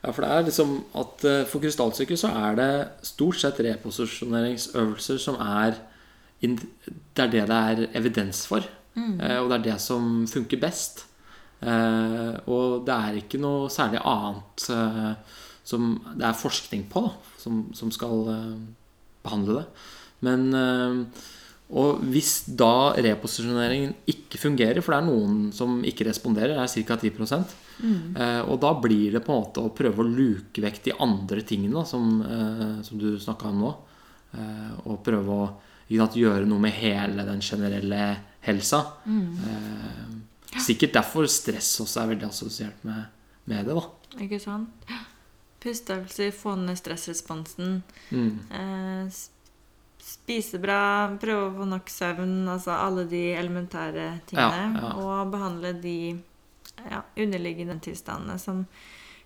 Ja, 0.00 0.12
for 0.12 0.24
det 0.24 0.30
er 0.32 0.46
liksom 0.46 0.70
at 0.96 1.24
eh, 1.28 1.42
For 1.48 1.60
krystallsyke 1.60 2.16
så 2.16 2.30
er 2.32 2.54
det 2.56 2.70
stort 3.04 3.36
sett 3.40 3.58
reposisjoneringsøvelser 3.60 5.18
som 5.20 5.36
er 5.44 5.76
Det 6.40 7.24
er 7.24 7.32
det 7.34 7.44
det 7.50 7.58
er 7.58 7.82
evidens 7.98 8.46
for. 8.48 8.64
Mm. 8.94 9.20
Eh, 9.20 9.36
og 9.42 9.50
det 9.50 9.58
er 9.58 9.66
det 9.72 9.78
som 9.82 10.26
funker 10.30 10.60
best. 10.62 11.04
Eh, 11.60 12.32
og 12.46 12.86
det 12.86 12.94
er 12.94 13.20
ikke 13.20 13.42
noe 13.42 13.68
særlig 13.68 14.00
annet 14.04 14.68
som 15.68 15.88
det 16.16 16.24
er 16.24 16.38
forskning 16.38 16.86
på, 16.88 17.02
da, 17.04 17.10
som, 17.36 17.66
som 17.76 17.90
skal 17.92 18.22
behandle 19.20 19.58
det. 19.58 19.66
Men 20.24 21.10
og 21.68 22.00
hvis 22.08 22.46
da 22.56 22.94
reposisjoneringen 22.96 23.90
ikke 24.08 24.40
fungerer, 24.40 24.80
for 24.80 24.94
det 24.94 25.00
er 25.02 25.08
noen 25.10 25.40
som 25.52 25.82
ikke 25.84 26.06
responderer, 26.08 26.56
det 26.56 26.64
er 26.64 26.86
ca. 26.88 26.96
10 26.96 27.10
mm. 27.82 28.16
eh, 28.16 28.40
Og 28.48 28.56
da 28.62 28.72
blir 28.80 29.18
det 29.18 29.20
på 29.26 29.34
en 29.34 29.42
måte 29.42 29.60
å 29.60 29.74
prøve 29.76 30.00
å 30.00 30.08
luke 30.08 30.64
vekk 30.64 30.80
de 30.86 30.96
andre 31.04 31.44
tingene 31.44 31.84
som, 31.84 32.22
eh, 32.24 32.80
som 32.86 33.00
du 33.00 33.10
snakka 33.20 33.52
om 33.52 33.60
nå. 33.66 33.74
Eh, 34.32 34.72
og 34.88 35.02
prøve 35.04 35.36
å 35.36 35.50
sant, 35.92 36.16
gjøre 36.16 36.48
noe 36.48 36.64
med 36.64 36.72
hele 36.80 37.28
den 37.28 37.44
generelle 37.44 38.02
helsa. 38.48 38.82
Mm. 39.04 39.36
Eh, 39.52 40.58
sikkert 40.64 40.96
derfor 40.96 41.28
stress 41.28 41.74
også 41.84 42.00
er 42.00 42.12
veldig 42.14 42.30
assosiert 42.30 42.84
med, 42.88 43.12
med 43.44 43.68
det. 43.68 43.76
da 43.76 44.24
Ikke 44.24 44.40
sant? 44.40 44.88
Pusteøvelser, 45.60 46.32
få 46.32 46.56
ned 46.56 46.80
stressresponsen. 46.80 47.82
Mm. 48.08 48.38
Spise 50.02 50.60
bra, 50.62 50.80
prøve 51.20 51.48
å 51.48 51.54
få 51.56 51.66
nok 51.68 51.90
søvn, 51.92 52.34
altså 52.48 52.76
alle 52.76 53.04
de 53.10 53.22
elementære 53.36 54.08
tingene. 54.28 54.64
Ja, 54.78 54.82
ja. 54.82 54.92
Og 55.02 55.32
behandle 55.32 55.74
de 55.82 55.98
ja, 56.86 57.02
underliggende 57.16 57.78
tilstandene 57.82 58.38
som 58.40 58.64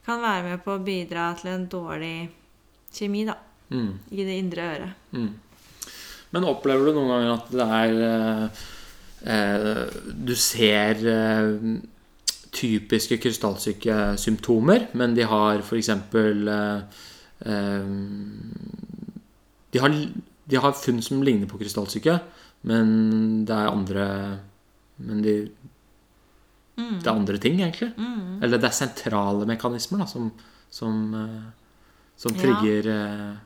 kan 0.06 0.22
være 0.22 0.44
med 0.48 0.64
på 0.64 0.76
å 0.76 0.82
bidra 0.82 1.30
til 1.38 1.52
en 1.52 1.68
dårlig 1.70 2.16
kjemi 2.92 3.24
da, 3.28 3.36
mm. 3.70 3.92
i 4.10 4.26
det 4.26 4.36
indre 4.40 4.68
øret. 4.74 5.08
Mm. 5.14 5.30
Men 6.32 6.48
opplever 6.48 6.88
du 6.88 6.96
noen 6.96 7.12
ganger 7.12 7.34
at 7.34 7.50
det 7.52 7.66
er 7.78 7.98
eh, 8.08 8.62
eh 9.32 9.66
Du 10.16 10.34
ser 10.34 11.02
eh, 11.12 11.50
typiske 12.52 13.18
krystallsykesymptomer, 13.20 14.88
men 14.92 15.14
de 15.16 15.26
har 15.28 15.60
f.eks. 15.60 15.88
Eh, 15.88 16.82
eh, 17.52 17.86
de 19.72 19.80
har 19.80 19.96
de 20.44 20.56
har 20.56 20.72
funn 20.72 21.02
som 21.02 21.22
ligner 21.22 21.48
på 21.50 21.58
krystallsyke, 21.60 22.18
men 22.68 23.44
det 23.46 23.54
er 23.54 23.70
andre 23.70 24.06
Men 25.02 25.22
de, 25.24 25.32
mm. 26.76 26.98
det 27.02 27.06
er 27.08 27.14
andre 27.14 27.38
ting, 27.42 27.56
egentlig. 27.58 27.88
Mm. 27.96 28.42
Eller 28.42 28.60
det 28.60 28.68
er 28.68 28.76
sentrale 28.76 29.46
mekanismer 29.48 30.04
da, 30.04 30.06
som, 30.06 30.28
som, 30.70 31.00
eh, 31.16 31.48
som 32.16 32.36
trigger 32.36 32.86
ja. 32.86 32.98
Eh, 33.32 33.40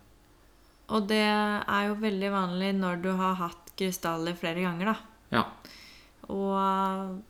Og 0.93 1.07
det 1.09 1.23
er 1.23 1.87
jo 1.89 1.97
veldig 2.03 2.33
vanlig 2.35 2.75
når 2.77 3.01
du 3.07 3.09
har 3.17 3.39
hatt 3.41 3.73
krystaller 3.79 4.37
flere 4.37 4.67
ganger, 4.67 4.93
da. 4.93 4.97
Ja. 5.39 5.45
Og 6.29 7.23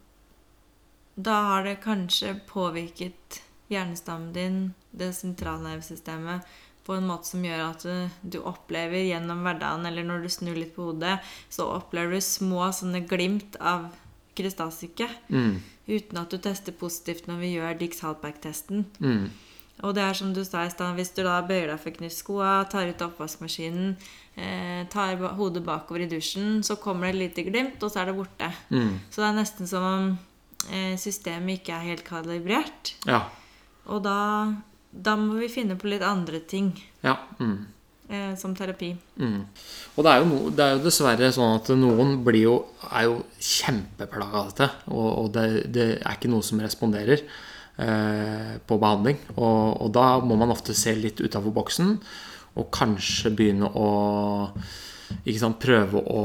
da 1.16 1.37
har 1.50 1.64
det 1.64 1.79
kanskje 1.85 2.35
påvirket 2.48 3.42
hjernestammen 3.72 4.33
din, 4.35 4.59
det 4.90 5.12
sentralnervesystemet, 5.16 6.44
på 6.87 6.94
en 6.94 7.09
måte 7.09 7.33
som 7.33 7.44
gjør 7.44 7.62
at 7.66 7.87
du 8.22 8.38
opplever 8.46 9.09
gjennom 9.09 9.42
hverdagen, 9.44 9.87
eller 9.88 10.07
når 10.07 10.25
du 10.25 10.33
snur 10.33 10.59
litt 10.59 10.75
på 10.77 10.90
hodet, 10.92 11.18
så 11.51 11.66
opplever 11.75 12.16
du 12.16 12.25
små 12.25 12.70
sånne 12.75 13.03
glimt 13.11 13.59
av 13.59 13.88
krystallsyke. 14.37 15.09
Mm. 15.33 15.59
Uten 15.87 16.20
at 16.20 16.31
du 16.31 16.38
tester 16.42 16.75
positivt 16.77 17.29
når 17.31 17.42
vi 17.42 17.53
gjør 17.57 17.77
Dix 17.81 18.03
Haltback-testen. 18.05 18.87
Mm. 19.03 19.27
Og 19.85 19.92
det 19.96 20.05
er 20.07 20.16
som 20.16 20.31
du 20.33 20.40
sa 20.44 20.64
i 20.64 20.72
stad, 20.72 20.94
hvis 20.96 21.12
du 21.12 21.20
da 21.27 21.37
bøyer 21.44 21.68
deg 21.68 21.81
for 21.83 21.96
knyttskoa, 21.99 22.53
tar 22.72 22.88
ut 22.88 23.03
oppvaskmaskinen, 23.05 23.96
eh, 24.40 24.87
tar 24.92 25.20
hodet 25.37 25.64
bakover 25.66 26.07
i 26.07 26.09
dusjen, 26.09 26.62
så 26.64 26.79
kommer 26.81 27.11
det 27.11 27.16
et 27.16 27.22
lite 27.25 27.51
glimt, 27.51 27.83
og 27.83 27.92
så 27.92 28.01
er 28.03 28.11
det 28.11 28.16
borte. 28.16 28.49
Mm. 28.70 28.94
Så 29.11 29.20
det 29.20 29.29
er 29.29 29.37
nesten 29.37 29.68
som 29.68 29.85
om 29.85 30.07
eh, 30.70 30.96
systemet 31.01 31.61
ikke 31.61 31.77
er 31.77 31.90
helt 31.90 32.07
kalibrert. 32.09 32.94
Ja. 33.05 33.27
Og 33.92 34.03
da 34.07 34.16
da 34.90 35.16
må 35.20 35.38
vi 35.40 35.49
finne 35.53 35.77
på 35.79 35.88
litt 35.90 36.05
andre 36.07 36.40
ting. 36.49 36.70
Ja. 37.05 37.16
Mm. 37.40 37.66
Eh, 38.09 38.37
som 38.38 38.55
terapi. 38.55 38.92
Mm. 39.18 39.40
Og 39.96 40.05
det 40.07 40.12
er, 40.12 40.20
jo 40.22 40.27
no, 40.31 40.38
det 40.55 40.62
er, 40.62 40.77
jo 40.77 40.85
dessverre 40.85 41.31
sånn 41.35 41.57
at 41.57 41.72
noen 41.75 42.20
blir 42.27 42.44
jo, 42.44 42.55
er 42.87 43.09
jo 43.09 43.16
kjempeplaga 43.42 44.42
av 44.42 44.53
dette. 44.53 44.68
Og, 44.92 45.09
og 45.11 45.31
det, 45.35 45.46
det, 45.75 45.87
er 45.99 46.14
ikke 46.14 46.31
noe 46.31 46.46
som 46.46 46.62
responderer 46.62 47.25
eh, 47.83 48.53
på 48.62 48.79
behandling. 48.79 49.18
Og, 49.35 49.59
og, 49.83 49.90
da 49.96 50.07
må 50.22 50.38
man 50.38 50.55
ofte 50.55 50.77
se 50.77 50.94
litt 50.94 51.22
utafor 51.25 51.55
boksen 51.57 51.96
og 52.57 52.70
kanskje 52.72 53.35
begynne 53.37 53.68
å 53.75 53.88
sant, 55.37 55.59
prøve 55.61 56.01
å 56.01 56.22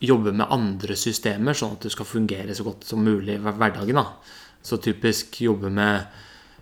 jobbe 0.00 0.32
med 0.32 0.48
andre 0.48 0.96
systemer, 0.96 1.54
sånn 1.54 1.76
at 1.76 1.84
du 1.84 1.92
skal 1.92 2.08
fungere 2.08 2.56
så 2.56 2.64
godt 2.66 2.88
som 2.88 3.04
mulig 3.04 3.36
i 3.36 3.42
hverdagen. 3.44 4.00
Da. 4.00 4.08
Så 4.64 4.80
typisk 4.80 5.42
jobbe 5.44 5.68
med 5.70 6.08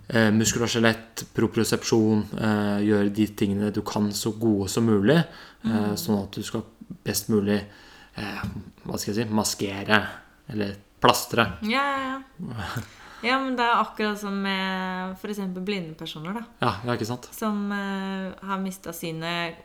eh, 0.08 0.30
muskel 0.34 0.64
og 0.64 0.72
skjelett, 0.72 1.26
propriosepsjon, 1.36 2.24
eh, 2.38 2.76
gjøre 2.88 3.14
de 3.14 3.28
tingene 3.38 3.72
du 3.74 3.82
kan 3.86 4.10
så 4.12 4.32
gode 4.38 4.68
som 4.72 4.88
mulig, 4.88 5.18
eh, 5.18 5.70
mm. 5.70 5.96
sånn 6.00 6.22
at 6.24 6.38
du 6.38 6.46
skal 6.46 6.64
best 7.04 7.28
mulig 7.32 7.58
eh, 7.60 8.44
hva 8.84 8.98
skal 8.98 9.12
jeg 9.12 9.20
si 9.20 9.34
maskere 9.34 10.00
eller 10.48 10.78
plastre. 10.98 11.44
Ja, 11.68 11.84
ja, 11.84 12.16
ja. 12.16 12.80
Ja, 13.22 13.38
men 13.42 13.56
det 13.58 13.64
er 13.66 13.80
akkurat 13.80 14.18
som 14.20 14.36
med 14.44 15.16
f.eks. 15.18 15.40
blinde 15.56 15.96
personer. 15.98 16.36
da. 16.38 16.44
Ja, 16.62 16.72
ja, 16.86 16.94
ikke 16.94 17.08
sant? 17.08 17.26
Som 17.34 17.64
uh, 17.74 18.30
har 18.46 18.60
mista 18.62 18.94
synet 18.94 19.58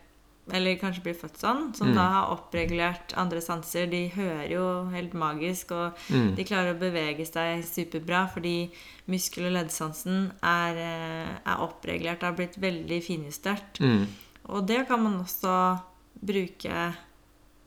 eller 0.52 0.76
kanskje 0.76 1.06
blir 1.06 1.16
født 1.16 1.38
sånn, 1.40 1.62
som 1.78 1.92
mm. 1.92 1.96
da 1.96 2.06
har 2.18 2.32
oppreglert 2.34 3.14
andre 3.20 3.40
sanser. 3.44 3.88
De 3.92 4.02
hører 4.12 4.50
jo 4.52 4.66
helt 4.92 5.14
magisk, 5.16 5.72
og 5.72 6.02
mm. 6.12 6.34
de 6.36 6.46
klarer 6.48 6.74
å 6.74 6.82
bevege 6.82 7.24
seg 7.28 7.64
superbra 7.68 8.26
fordi 8.34 8.58
muskel- 9.12 9.48
og 9.48 9.56
leddsansen 9.56 10.28
er, 10.44 10.82
eh, 10.84 11.32
er 11.40 11.64
oppregulert, 11.64 12.26
har 12.28 12.36
blitt 12.36 12.60
veldig 12.60 13.00
finjustert. 13.06 13.80
Mm. 13.80 14.04
Og 14.52 14.68
det 14.68 14.84
kan 14.90 15.00
man 15.00 15.22
også 15.22 15.56
bruke 16.20 16.92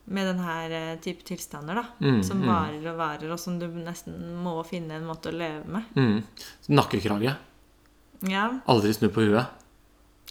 med 0.06 0.28
denne 0.28 0.56
eh, 0.68 0.92
type 1.02 1.24
tilstander, 1.26 1.80
da. 1.80 1.86
Mm, 2.04 2.20
som 2.28 2.44
mm. 2.44 2.50
varer 2.50 2.90
og 2.92 3.00
varer, 3.00 3.32
og 3.32 3.40
som 3.40 3.56
du 3.58 3.66
nesten 3.72 4.20
må 4.44 4.58
finne 4.68 5.00
en 5.00 5.08
måte 5.08 5.32
å 5.32 5.38
leve 5.38 5.64
med. 5.78 5.96
Mm. 5.96 6.20
Nakkekrage. 6.76 7.32
Ja. 8.28 8.50
Aldri 8.68 8.92
snu 8.96 9.08
på 9.12 9.24
huet. 9.24 9.64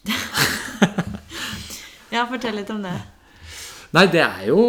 Ja, 2.15 2.23
fortell 2.29 2.55
litt 2.55 2.71
om 2.71 2.79
det. 2.85 2.95
Nei, 3.95 4.05
det 4.11 4.21
er 4.23 4.47
jo 4.49 4.61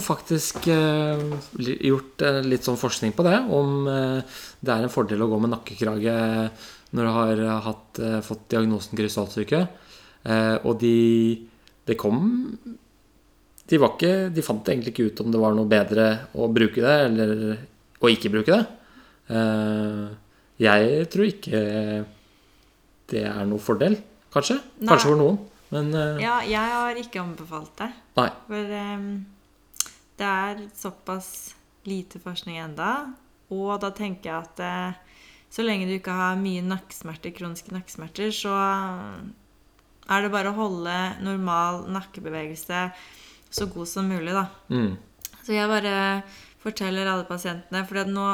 faktisk 0.00 0.66
eh, 0.68 1.20
gjort 1.60 2.24
eh, 2.24 2.40
litt 2.44 2.66
sånn 2.66 2.80
forskning 2.80 3.12
på 3.16 3.24
det. 3.24 3.36
Om 3.56 3.88
eh, 3.88 4.40
det 4.60 4.74
er 4.74 4.84
en 4.84 4.92
fordel 4.92 5.24
å 5.24 5.28
gå 5.30 5.38
med 5.40 5.52
nakkekrage 5.54 6.16
når 6.96 7.06
du 7.06 7.12
har 7.14 7.42
eh, 7.44 7.60
hatt, 7.68 8.00
eh, 8.04 8.18
fått 8.24 8.48
diagnosen 8.52 8.98
krystallsyke. 8.98 9.64
Eh, 10.24 10.56
og 10.64 10.80
de 10.82 10.96
Det 11.88 11.96
kom 11.98 12.18
de, 13.70 13.78
var 13.78 13.94
ikke, 13.94 14.30
de 14.34 14.42
fant 14.44 14.68
egentlig 14.68 14.92
ikke 14.92 15.06
ut 15.08 15.20
om 15.24 15.30
det 15.32 15.40
var 15.40 15.54
noe 15.56 15.66
bedre 15.70 16.04
å 16.34 16.48
bruke 16.52 16.82
det 16.82 16.96
eller 17.06 17.30
å 18.02 18.10
ikke 18.10 18.30
bruke 18.34 18.52
det. 18.52 18.64
Eh, 19.30 20.04
jeg 20.60 21.06
tror 21.10 21.28
ikke 21.30 21.60
det 23.10 23.24
er 23.26 23.46
noe 23.48 23.62
fordel, 23.62 23.96
kanskje. 24.34 24.58
Nei. 24.82 24.90
Kanskje 24.90 25.12
for 25.12 25.18
noen. 25.22 25.38
Men 25.74 25.92
uh, 25.94 26.20
Ja, 26.22 26.40
jeg 26.46 26.74
har 26.74 26.98
ikke 26.98 27.22
anbefalt 27.22 27.72
det. 27.78 27.90
nei. 28.18 28.28
For 28.48 28.74
um, 28.80 29.10
det 30.20 30.30
er 30.30 30.64
såpass 30.76 31.30
lite 31.88 32.20
forskning 32.20 32.58
enda, 32.60 32.90
og 33.50 33.78
da 33.82 33.90
tenker 33.96 34.30
jeg 34.30 34.38
at 34.44 34.62
uh, 34.62 35.20
så 35.50 35.64
lenge 35.66 35.88
du 35.88 35.96
ikke 35.96 36.14
har 36.14 36.38
mye 36.38 36.62
nakkesmerter, 36.62 37.32
kroniske 37.34 37.72
nakkesmerter, 37.74 38.30
så 38.34 38.54
er 40.10 40.22
det 40.22 40.30
bare 40.30 40.52
å 40.52 40.58
holde 40.58 40.96
normal 41.26 41.86
nakkebevegelse 41.90 42.84
så 43.50 43.66
god 43.66 43.88
som 43.90 44.06
mulig, 44.06 44.30
da. 44.36 44.46
Mm. 44.70 44.94
Så 45.42 45.56
jeg 45.56 45.70
bare 45.70 46.22
forteller 46.62 47.08
alle 47.10 47.26
pasientene, 47.26 47.82
for 47.88 48.06
nå 48.06 48.26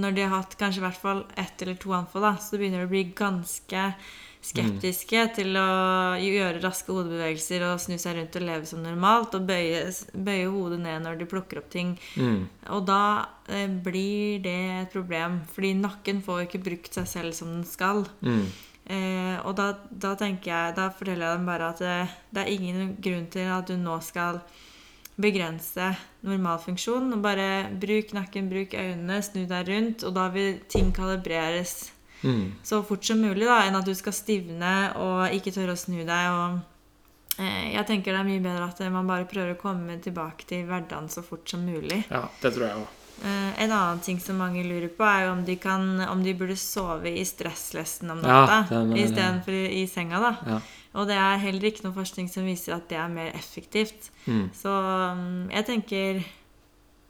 når 0.00 0.16
de 0.16 0.24
har 0.24 0.42
hatt 0.42 0.56
kanskje 0.60 0.80
i 0.80 0.84
hvert 0.84 1.00
fall 1.00 1.22
ett 1.40 1.62
eller 1.64 1.78
to 1.80 1.94
anfall, 1.96 2.24
da, 2.28 2.34
så 2.40 2.58
begynner 2.60 2.84
det 2.84 2.88
å 2.88 2.92
bli 2.92 3.04
ganske 3.16 3.86
skeptiske 4.40 5.24
til 5.36 5.56
å 5.60 5.66
gjøre 6.20 6.62
raske 6.62 6.94
hodebevegelser 6.94 7.64
og 7.68 7.82
snu 7.82 7.98
seg 8.00 8.16
rundt 8.16 8.38
og 8.40 8.46
leve 8.46 8.68
som 8.68 8.80
normalt 8.84 9.36
og 9.36 9.44
bøye, 9.50 9.82
bøye 10.14 10.48
hodet 10.48 10.80
ned 10.80 11.04
når 11.04 11.20
de 11.20 11.28
plukker 11.28 11.60
opp 11.60 11.68
ting. 11.72 11.92
Mm. 12.16 12.46
Og 12.72 12.86
da 12.88 13.02
eh, 13.52 13.68
blir 13.68 14.40
det 14.44 14.56
et 14.78 14.94
problem, 14.94 15.42
fordi 15.52 15.74
nakken 15.82 16.24
får 16.24 16.46
ikke 16.46 16.64
brukt 16.70 16.96
seg 16.96 17.10
selv 17.10 17.36
som 17.36 17.52
den 17.52 17.68
skal. 17.68 18.06
Mm. 18.24 18.48
Eh, 18.90 19.36
og 19.44 19.54
da, 19.60 19.74
da 19.90 20.16
tenker 20.18 20.50
jeg, 20.50 20.74
da 20.80 20.88
forteller 20.94 21.28
jeg 21.28 21.38
dem 21.38 21.52
bare 21.52 21.70
at 21.74 21.84
det, 21.84 22.00
det 22.32 22.42
er 22.42 22.52
ingen 22.56 22.96
grunn 22.98 23.28
til 23.30 23.52
at 23.52 23.68
du 23.68 23.76
nå 23.78 24.00
skal 24.02 24.40
begrense 25.20 25.92
normalfunksjon. 26.26 27.12
Og 27.14 27.22
bare 27.22 27.68
bruk 27.80 28.14
nakken, 28.16 28.48
bruk 28.50 28.74
øynene, 28.74 29.20
snu 29.22 29.44
deg 29.44 29.68
rundt, 29.68 30.08
og 30.08 30.16
da 30.16 30.28
vil 30.34 30.62
ting 30.72 30.94
kalibreres 30.96 31.90
Mm. 32.22 32.52
så 32.62 32.82
fort 32.84 33.04
som 33.04 33.20
mulig, 33.22 33.46
da, 33.48 33.62
enn 33.64 33.78
at 33.78 33.88
du 33.88 33.94
skal 33.96 34.12
stivne 34.16 34.74
og 35.00 35.34
ikke 35.36 35.54
tørre 35.56 35.76
å 35.76 35.80
snu 35.80 36.02
deg. 36.04 36.30
og 36.30 37.40
eh, 37.40 37.72
Jeg 37.74 37.86
tenker 37.88 38.12
det 38.12 38.22
er 38.22 38.30
mye 38.30 38.44
bedre 38.44 38.68
at 38.68 38.82
man 38.92 39.08
bare 39.08 39.28
prøver 39.30 39.54
å 39.54 39.60
komme 39.60 39.98
tilbake 40.04 40.48
til 40.48 40.66
hverdagen 40.68 41.08
så 41.12 41.24
fort 41.24 41.48
som 41.48 41.64
mulig. 41.64 42.04
Ja, 42.10 42.26
det 42.42 42.54
tror 42.56 42.66
jeg 42.68 42.80
også. 42.82 42.96
Eh, 43.20 43.62
en 43.64 43.72
annen 43.72 44.00
ting 44.00 44.20
som 44.20 44.38
mange 44.40 44.62
lurer 44.64 44.88
på, 44.88 45.04
er 45.04 45.26
jo 45.26 45.32
om 45.34 45.42
de, 45.44 45.56
kan, 45.60 45.88
om 46.08 46.22
de 46.24 46.32
burde 46.36 46.56
sove 46.56 47.10
i 47.12 47.24
stresslesten 47.28 48.12
om 48.14 48.22
natta 48.24 48.62
ja, 48.70 48.84
istedenfor 48.96 49.56
i, 49.56 49.64
i 49.82 49.86
senga. 49.90 50.20
da. 50.24 50.36
Ja. 50.54 50.60
Og 50.98 51.06
det 51.06 51.18
er 51.20 51.42
heller 51.42 51.68
ikke 51.68 51.84
noe 51.84 51.94
forskning 51.94 52.30
som 52.32 52.48
viser 52.48 52.74
at 52.74 52.88
det 52.90 52.98
er 52.98 53.12
mer 53.12 53.28
effektivt. 53.36 54.08
Mm. 54.24 54.48
Så 54.56 54.72
mm, 54.72 55.50
jeg 55.52 55.66
tenker 55.68 56.22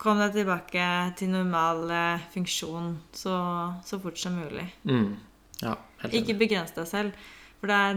Kom 0.01 0.17
deg 0.23 0.33
tilbake 0.33 0.85
til 1.19 1.29
normal 1.29 1.83
eh, 1.93 2.23
funksjon 2.33 2.95
så, 3.13 3.35
så 3.85 3.99
fort 4.01 4.17
som 4.19 4.33
mulig. 4.41 4.65
Mm. 4.89 5.11
Ja, 5.61 5.75
Ikke 6.09 6.39
begrens 6.41 6.73
deg 6.73 6.87
selv. 6.89 7.27
For 7.61 7.69
da, 7.69 7.93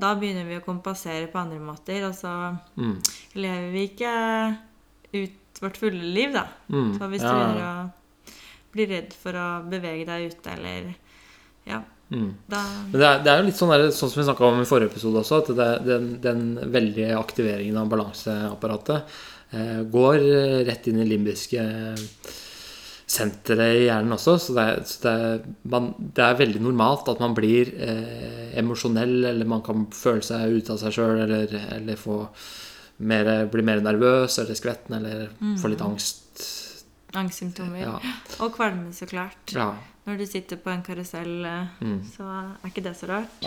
da 0.00 0.14
begynner 0.16 0.46
vi 0.48 0.56
å 0.56 0.64
kompensere 0.64 1.26
på 1.28 1.36
andre 1.42 1.60
måter. 1.60 2.06
Og 2.08 2.14
så 2.16 2.32
Mm. 2.80 2.94
lever 3.36 3.70
vi 3.74 3.82
ikke 3.90 4.12
ut 5.12 5.60
vårt 5.60 5.76
fulle 5.76 6.08
liv, 6.16 6.32
da. 6.32 6.46
Mm. 6.72 6.94
Så 6.96 7.08
hvis 7.12 7.20
du 7.20 7.28
begynner 7.28 7.66
å 7.66 7.90
bli 8.72 8.86
redd 8.88 9.12
for 9.12 9.36
å 9.36 9.48
bevege 9.68 10.06
deg 10.08 10.30
ute, 10.32 10.54
eller 10.56 10.94
Ja, 11.68 11.82
Mm. 12.12 12.32
da 12.48 12.58
det 12.92 13.02
er, 13.06 13.18
det 13.22 13.30
er 13.32 13.38
jo 13.38 13.44
litt 13.46 13.56
sånn, 13.56 13.70
der, 13.70 13.86
sånn 13.94 14.10
som 14.10 14.20
vi 14.20 14.24
snakka 14.26 14.44
om 14.48 14.58
i 14.60 14.64
forrige 14.68 14.90
episode 14.90 15.20
også, 15.20 15.38
at 15.38 15.52
det, 15.56 15.68
den, 15.86 16.08
den 16.20 16.72
veldige 16.72 17.14
aktiveringen 17.16 17.76
av 17.78 17.88
balanseapparatet 17.88 19.04
går 19.92 20.16
eh, 20.22 20.58
rett 20.68 20.86
inn 20.88 21.00
i 21.02 21.06
limbiske 21.10 21.64
senteret 23.12 23.76
i 23.76 23.84
hjernen 23.88 24.14
også. 24.16 24.38
Så 24.40 24.54
det 24.56 24.64
er, 24.70 24.82
så 24.88 25.02
det 25.04 25.12
er, 25.12 25.46
man, 25.74 25.90
det 26.16 26.24
er 26.24 26.38
veldig 26.38 26.62
normalt 26.64 27.10
at 27.12 27.20
man 27.20 27.34
blir 27.36 27.72
eh, 27.76 28.52
emosjonell, 28.62 29.18
eller 29.32 29.48
man 29.50 29.64
kan 29.66 29.86
føle 29.92 30.24
seg 30.24 30.54
ute 30.58 30.72
av 30.76 30.80
seg 30.80 30.94
sjøl, 30.96 31.20
eller, 31.26 31.52
eller 31.76 32.00
få 32.00 32.22
mer, 33.02 33.28
bli 33.52 33.64
mer 33.66 33.82
nervøs 33.84 34.38
eller 34.42 34.56
skvetten, 34.58 34.96
eller 35.00 35.56
få 35.60 35.72
litt 35.72 35.82
angst. 35.84 36.18
Angstsymptomer. 37.18 37.82
Ja. 37.84 37.96
Og 38.40 38.54
kvalme, 38.56 38.92
så 38.96 39.08
klart. 39.10 39.52
ja. 39.52 39.72
Når 40.02 40.16
du 40.18 40.24
sitter 40.26 40.58
på 40.58 40.70
en 40.72 40.80
karusell, 40.82 41.44
eh, 41.46 41.66
Mm. 41.84 42.00
så 42.16 42.24
er 42.26 42.70
ikke 42.72 42.82
det 42.82 42.96
så 42.98 43.06
rart. 43.10 43.44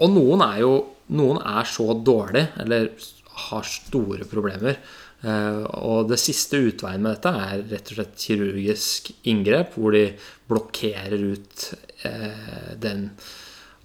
Og 0.00 0.08
noen 0.14 0.40
er 0.46 0.60
jo 0.62 0.74
Noen 1.08 1.38
er 1.38 1.62
så 1.70 1.84
dårlige, 2.02 2.48
eller 2.58 2.88
har 3.36 3.66
store 3.68 4.24
problemer. 4.30 4.78
eh, 5.22 5.62
Og 5.80 6.08
det 6.10 6.18
siste 6.22 6.56
utveien 6.70 7.02
med 7.02 7.16
dette 7.16 7.32
er 7.36 7.62
rett 7.72 7.90
og 7.92 7.98
slett 7.98 8.16
kirurgisk 8.26 9.10
inngrep, 9.28 9.74
hvor 9.76 9.92
de 9.96 10.04
blokkerer 10.48 11.18
ut 11.32 11.66
eh, 12.04 12.72
den 12.80 13.10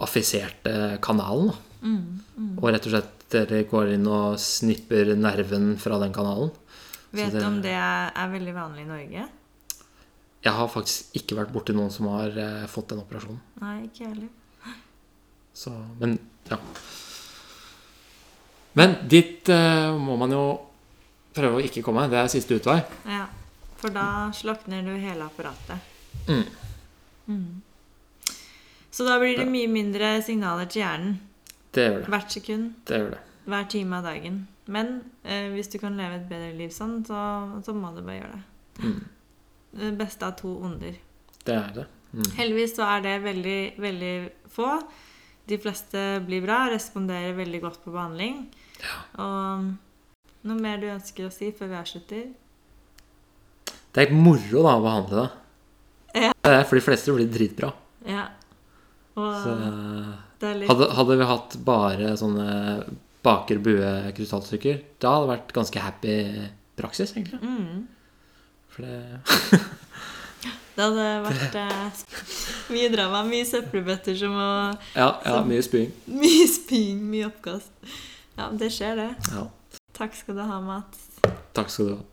affiserte 0.01 0.97
kanalen. 1.03 1.51
da. 1.51 1.57
Og 2.61 2.69
rett 2.71 2.85
og 2.87 2.93
slett 2.95 3.17
dere 3.31 3.63
går 3.69 3.93
inn 3.95 4.07
og 4.11 4.35
snipper 4.41 5.13
nerven 5.15 5.77
fra 5.79 5.97
den 6.01 6.11
kanalen. 6.13 6.51
Vet 7.15 7.33
du 7.35 7.43
om 7.47 7.61
det 7.63 7.73
er, 7.75 8.11
er 8.15 8.31
veldig 8.31 8.53
vanlig 8.55 8.83
i 8.85 8.89
Norge? 8.89 9.27
Jeg 10.41 10.53
har 10.57 10.69
faktisk 10.73 11.15
ikke 11.19 11.37
vært 11.37 11.51
borti 11.53 11.73
noen 11.75 11.91
som 11.93 12.07
har 12.09 12.33
eh, 12.39 12.63
fått 12.71 12.89
den 12.93 13.01
operasjonen. 13.03 13.39
Nei, 13.61 13.75
ikke 13.89 14.07
heller. 14.09 14.29
Så, 15.53 15.73
men 15.99 16.15
ja. 16.49 16.57
Men 18.77 18.95
dit 19.09 19.49
uh, 19.51 19.97
må 19.99 20.15
man 20.19 20.31
jo 20.35 20.43
prøve 21.35 21.59
å 21.59 21.63
ikke 21.63 21.83
komme. 21.85 22.07
Det 22.11 22.19
er 22.19 22.31
siste 22.31 22.57
utvei. 22.59 22.79
Ja, 23.07 23.25
For 23.81 23.93
da 23.93 24.29
slokner 24.35 24.83
du 24.85 24.93
hele 24.95 25.25
apparatet. 25.25 25.89
Mm. 26.27 26.45
Mm. 27.27 27.61
Så 28.91 29.07
da 29.07 29.17
blir 29.21 29.37
det 29.39 29.47
mye 29.47 29.69
mindre 29.71 30.17
signaler 30.25 30.67
til 30.69 30.83
hjernen 30.83 31.13
Det 31.71 31.85
gjør 31.85 32.01
det. 32.01 32.09
hvert 32.11 32.33
sekund, 32.35 32.73
det, 32.89 32.97
gjør 32.99 33.13
det. 33.13 33.21
hver 33.47 33.69
time 33.71 33.99
av 34.01 34.09
dagen. 34.09 34.41
Men 34.71 34.91
eh, 35.23 35.47
hvis 35.53 35.71
du 35.71 35.77
kan 35.79 35.95
leve 35.97 36.19
et 36.19 36.27
bedre 36.29 36.51
liv 36.59 36.73
sånn, 36.75 36.99
så, 37.07 37.21
så 37.65 37.73
må 37.73 37.93
du 37.95 38.03
bare 38.03 38.19
gjøre 38.19 38.35
det. 38.35 38.43
Mm. 38.83 38.99
Det 39.81 39.91
beste 40.01 40.27
av 40.27 40.35
to 40.39 40.51
onder. 40.67 40.99
Det 41.47 41.55
er 41.55 41.71
det. 41.79 41.87
Mm. 42.11 42.27
Heldigvis 42.37 42.75
så 42.75 42.89
er 42.91 43.05
det 43.07 43.15
veldig, 43.23 43.59
veldig 43.79 44.15
få. 44.51 44.69
De 45.51 45.59
fleste 45.59 46.01
blir 46.23 46.43
bra, 46.45 46.63
responderer 46.71 47.35
veldig 47.35 47.59
godt 47.63 47.81
på 47.83 47.91
behandling. 47.91 48.45
Og 49.19 49.71
noe 50.47 50.63
mer 50.63 50.79
du 50.81 50.87
ønsker 50.89 51.27
å 51.27 51.33
si 51.33 51.51
før 51.55 51.73
vi 51.73 51.79
avslutter? 51.81 52.29
Det 53.91 53.99
er 53.99 54.07
helt 54.07 54.15
moro 54.15 54.63
da 54.63 54.77
å 54.77 54.83
behandle 54.85 55.17
det. 55.19 55.29
Ja. 56.21 56.31
Det 56.43 56.53
er 56.55 56.65
for 56.67 56.79
de 56.79 56.83
fleste 56.85 57.13
blir 57.15 57.27
det 57.27 57.35
dritbra. 57.35 57.71
Ja. 58.07 58.29
Og 59.19 59.31
Så, 59.43 59.53
det 60.39 60.47
er 60.47 60.59
litt 60.61 60.71
hadde, 60.71 60.87
hadde 60.97 61.17
vi 61.19 61.27
hatt 61.27 61.57
bare 61.67 62.13
sånne 62.19 62.47
baker 63.21 63.59
bue 63.61 63.91
krystallstykker, 64.17 64.79
da 65.03 65.13
hadde 65.13 65.27
det 65.27 65.33
vært 65.35 65.53
ganske 65.59 65.83
happy 65.83 66.15
praksis, 66.79 67.11
egentlig. 67.13 67.41
mm. 67.43 67.83
For 68.71 68.87
det 68.87 69.59
Det 70.75 70.85
hadde 70.85 71.07
vært 71.25 71.57
eh, 71.59 72.03
mye 72.71 72.91
drama, 72.93 73.23
mye 73.27 73.47
søppelbøtter 73.47 74.15
som 74.19 74.37
å 74.39 74.51
Ja, 74.95 75.09
ja 75.25 75.41
mye 75.47 75.63
spying. 75.65 75.91
Mye 76.07 76.47
spying, 76.49 77.01
mye 77.11 77.27
oppkast. 77.27 77.73
Ja, 78.37 78.47
det 78.55 78.71
skjer, 78.73 78.95
det. 79.01 79.09
Ja. 79.33 79.47
Takk 79.97 80.15
skal 80.15 80.39
du 80.39 80.45
ha, 80.47 80.61
Mats. 80.63 81.09
Takk 81.57 81.69
skal 81.73 81.91
du 81.91 81.93
ha. 81.97 82.10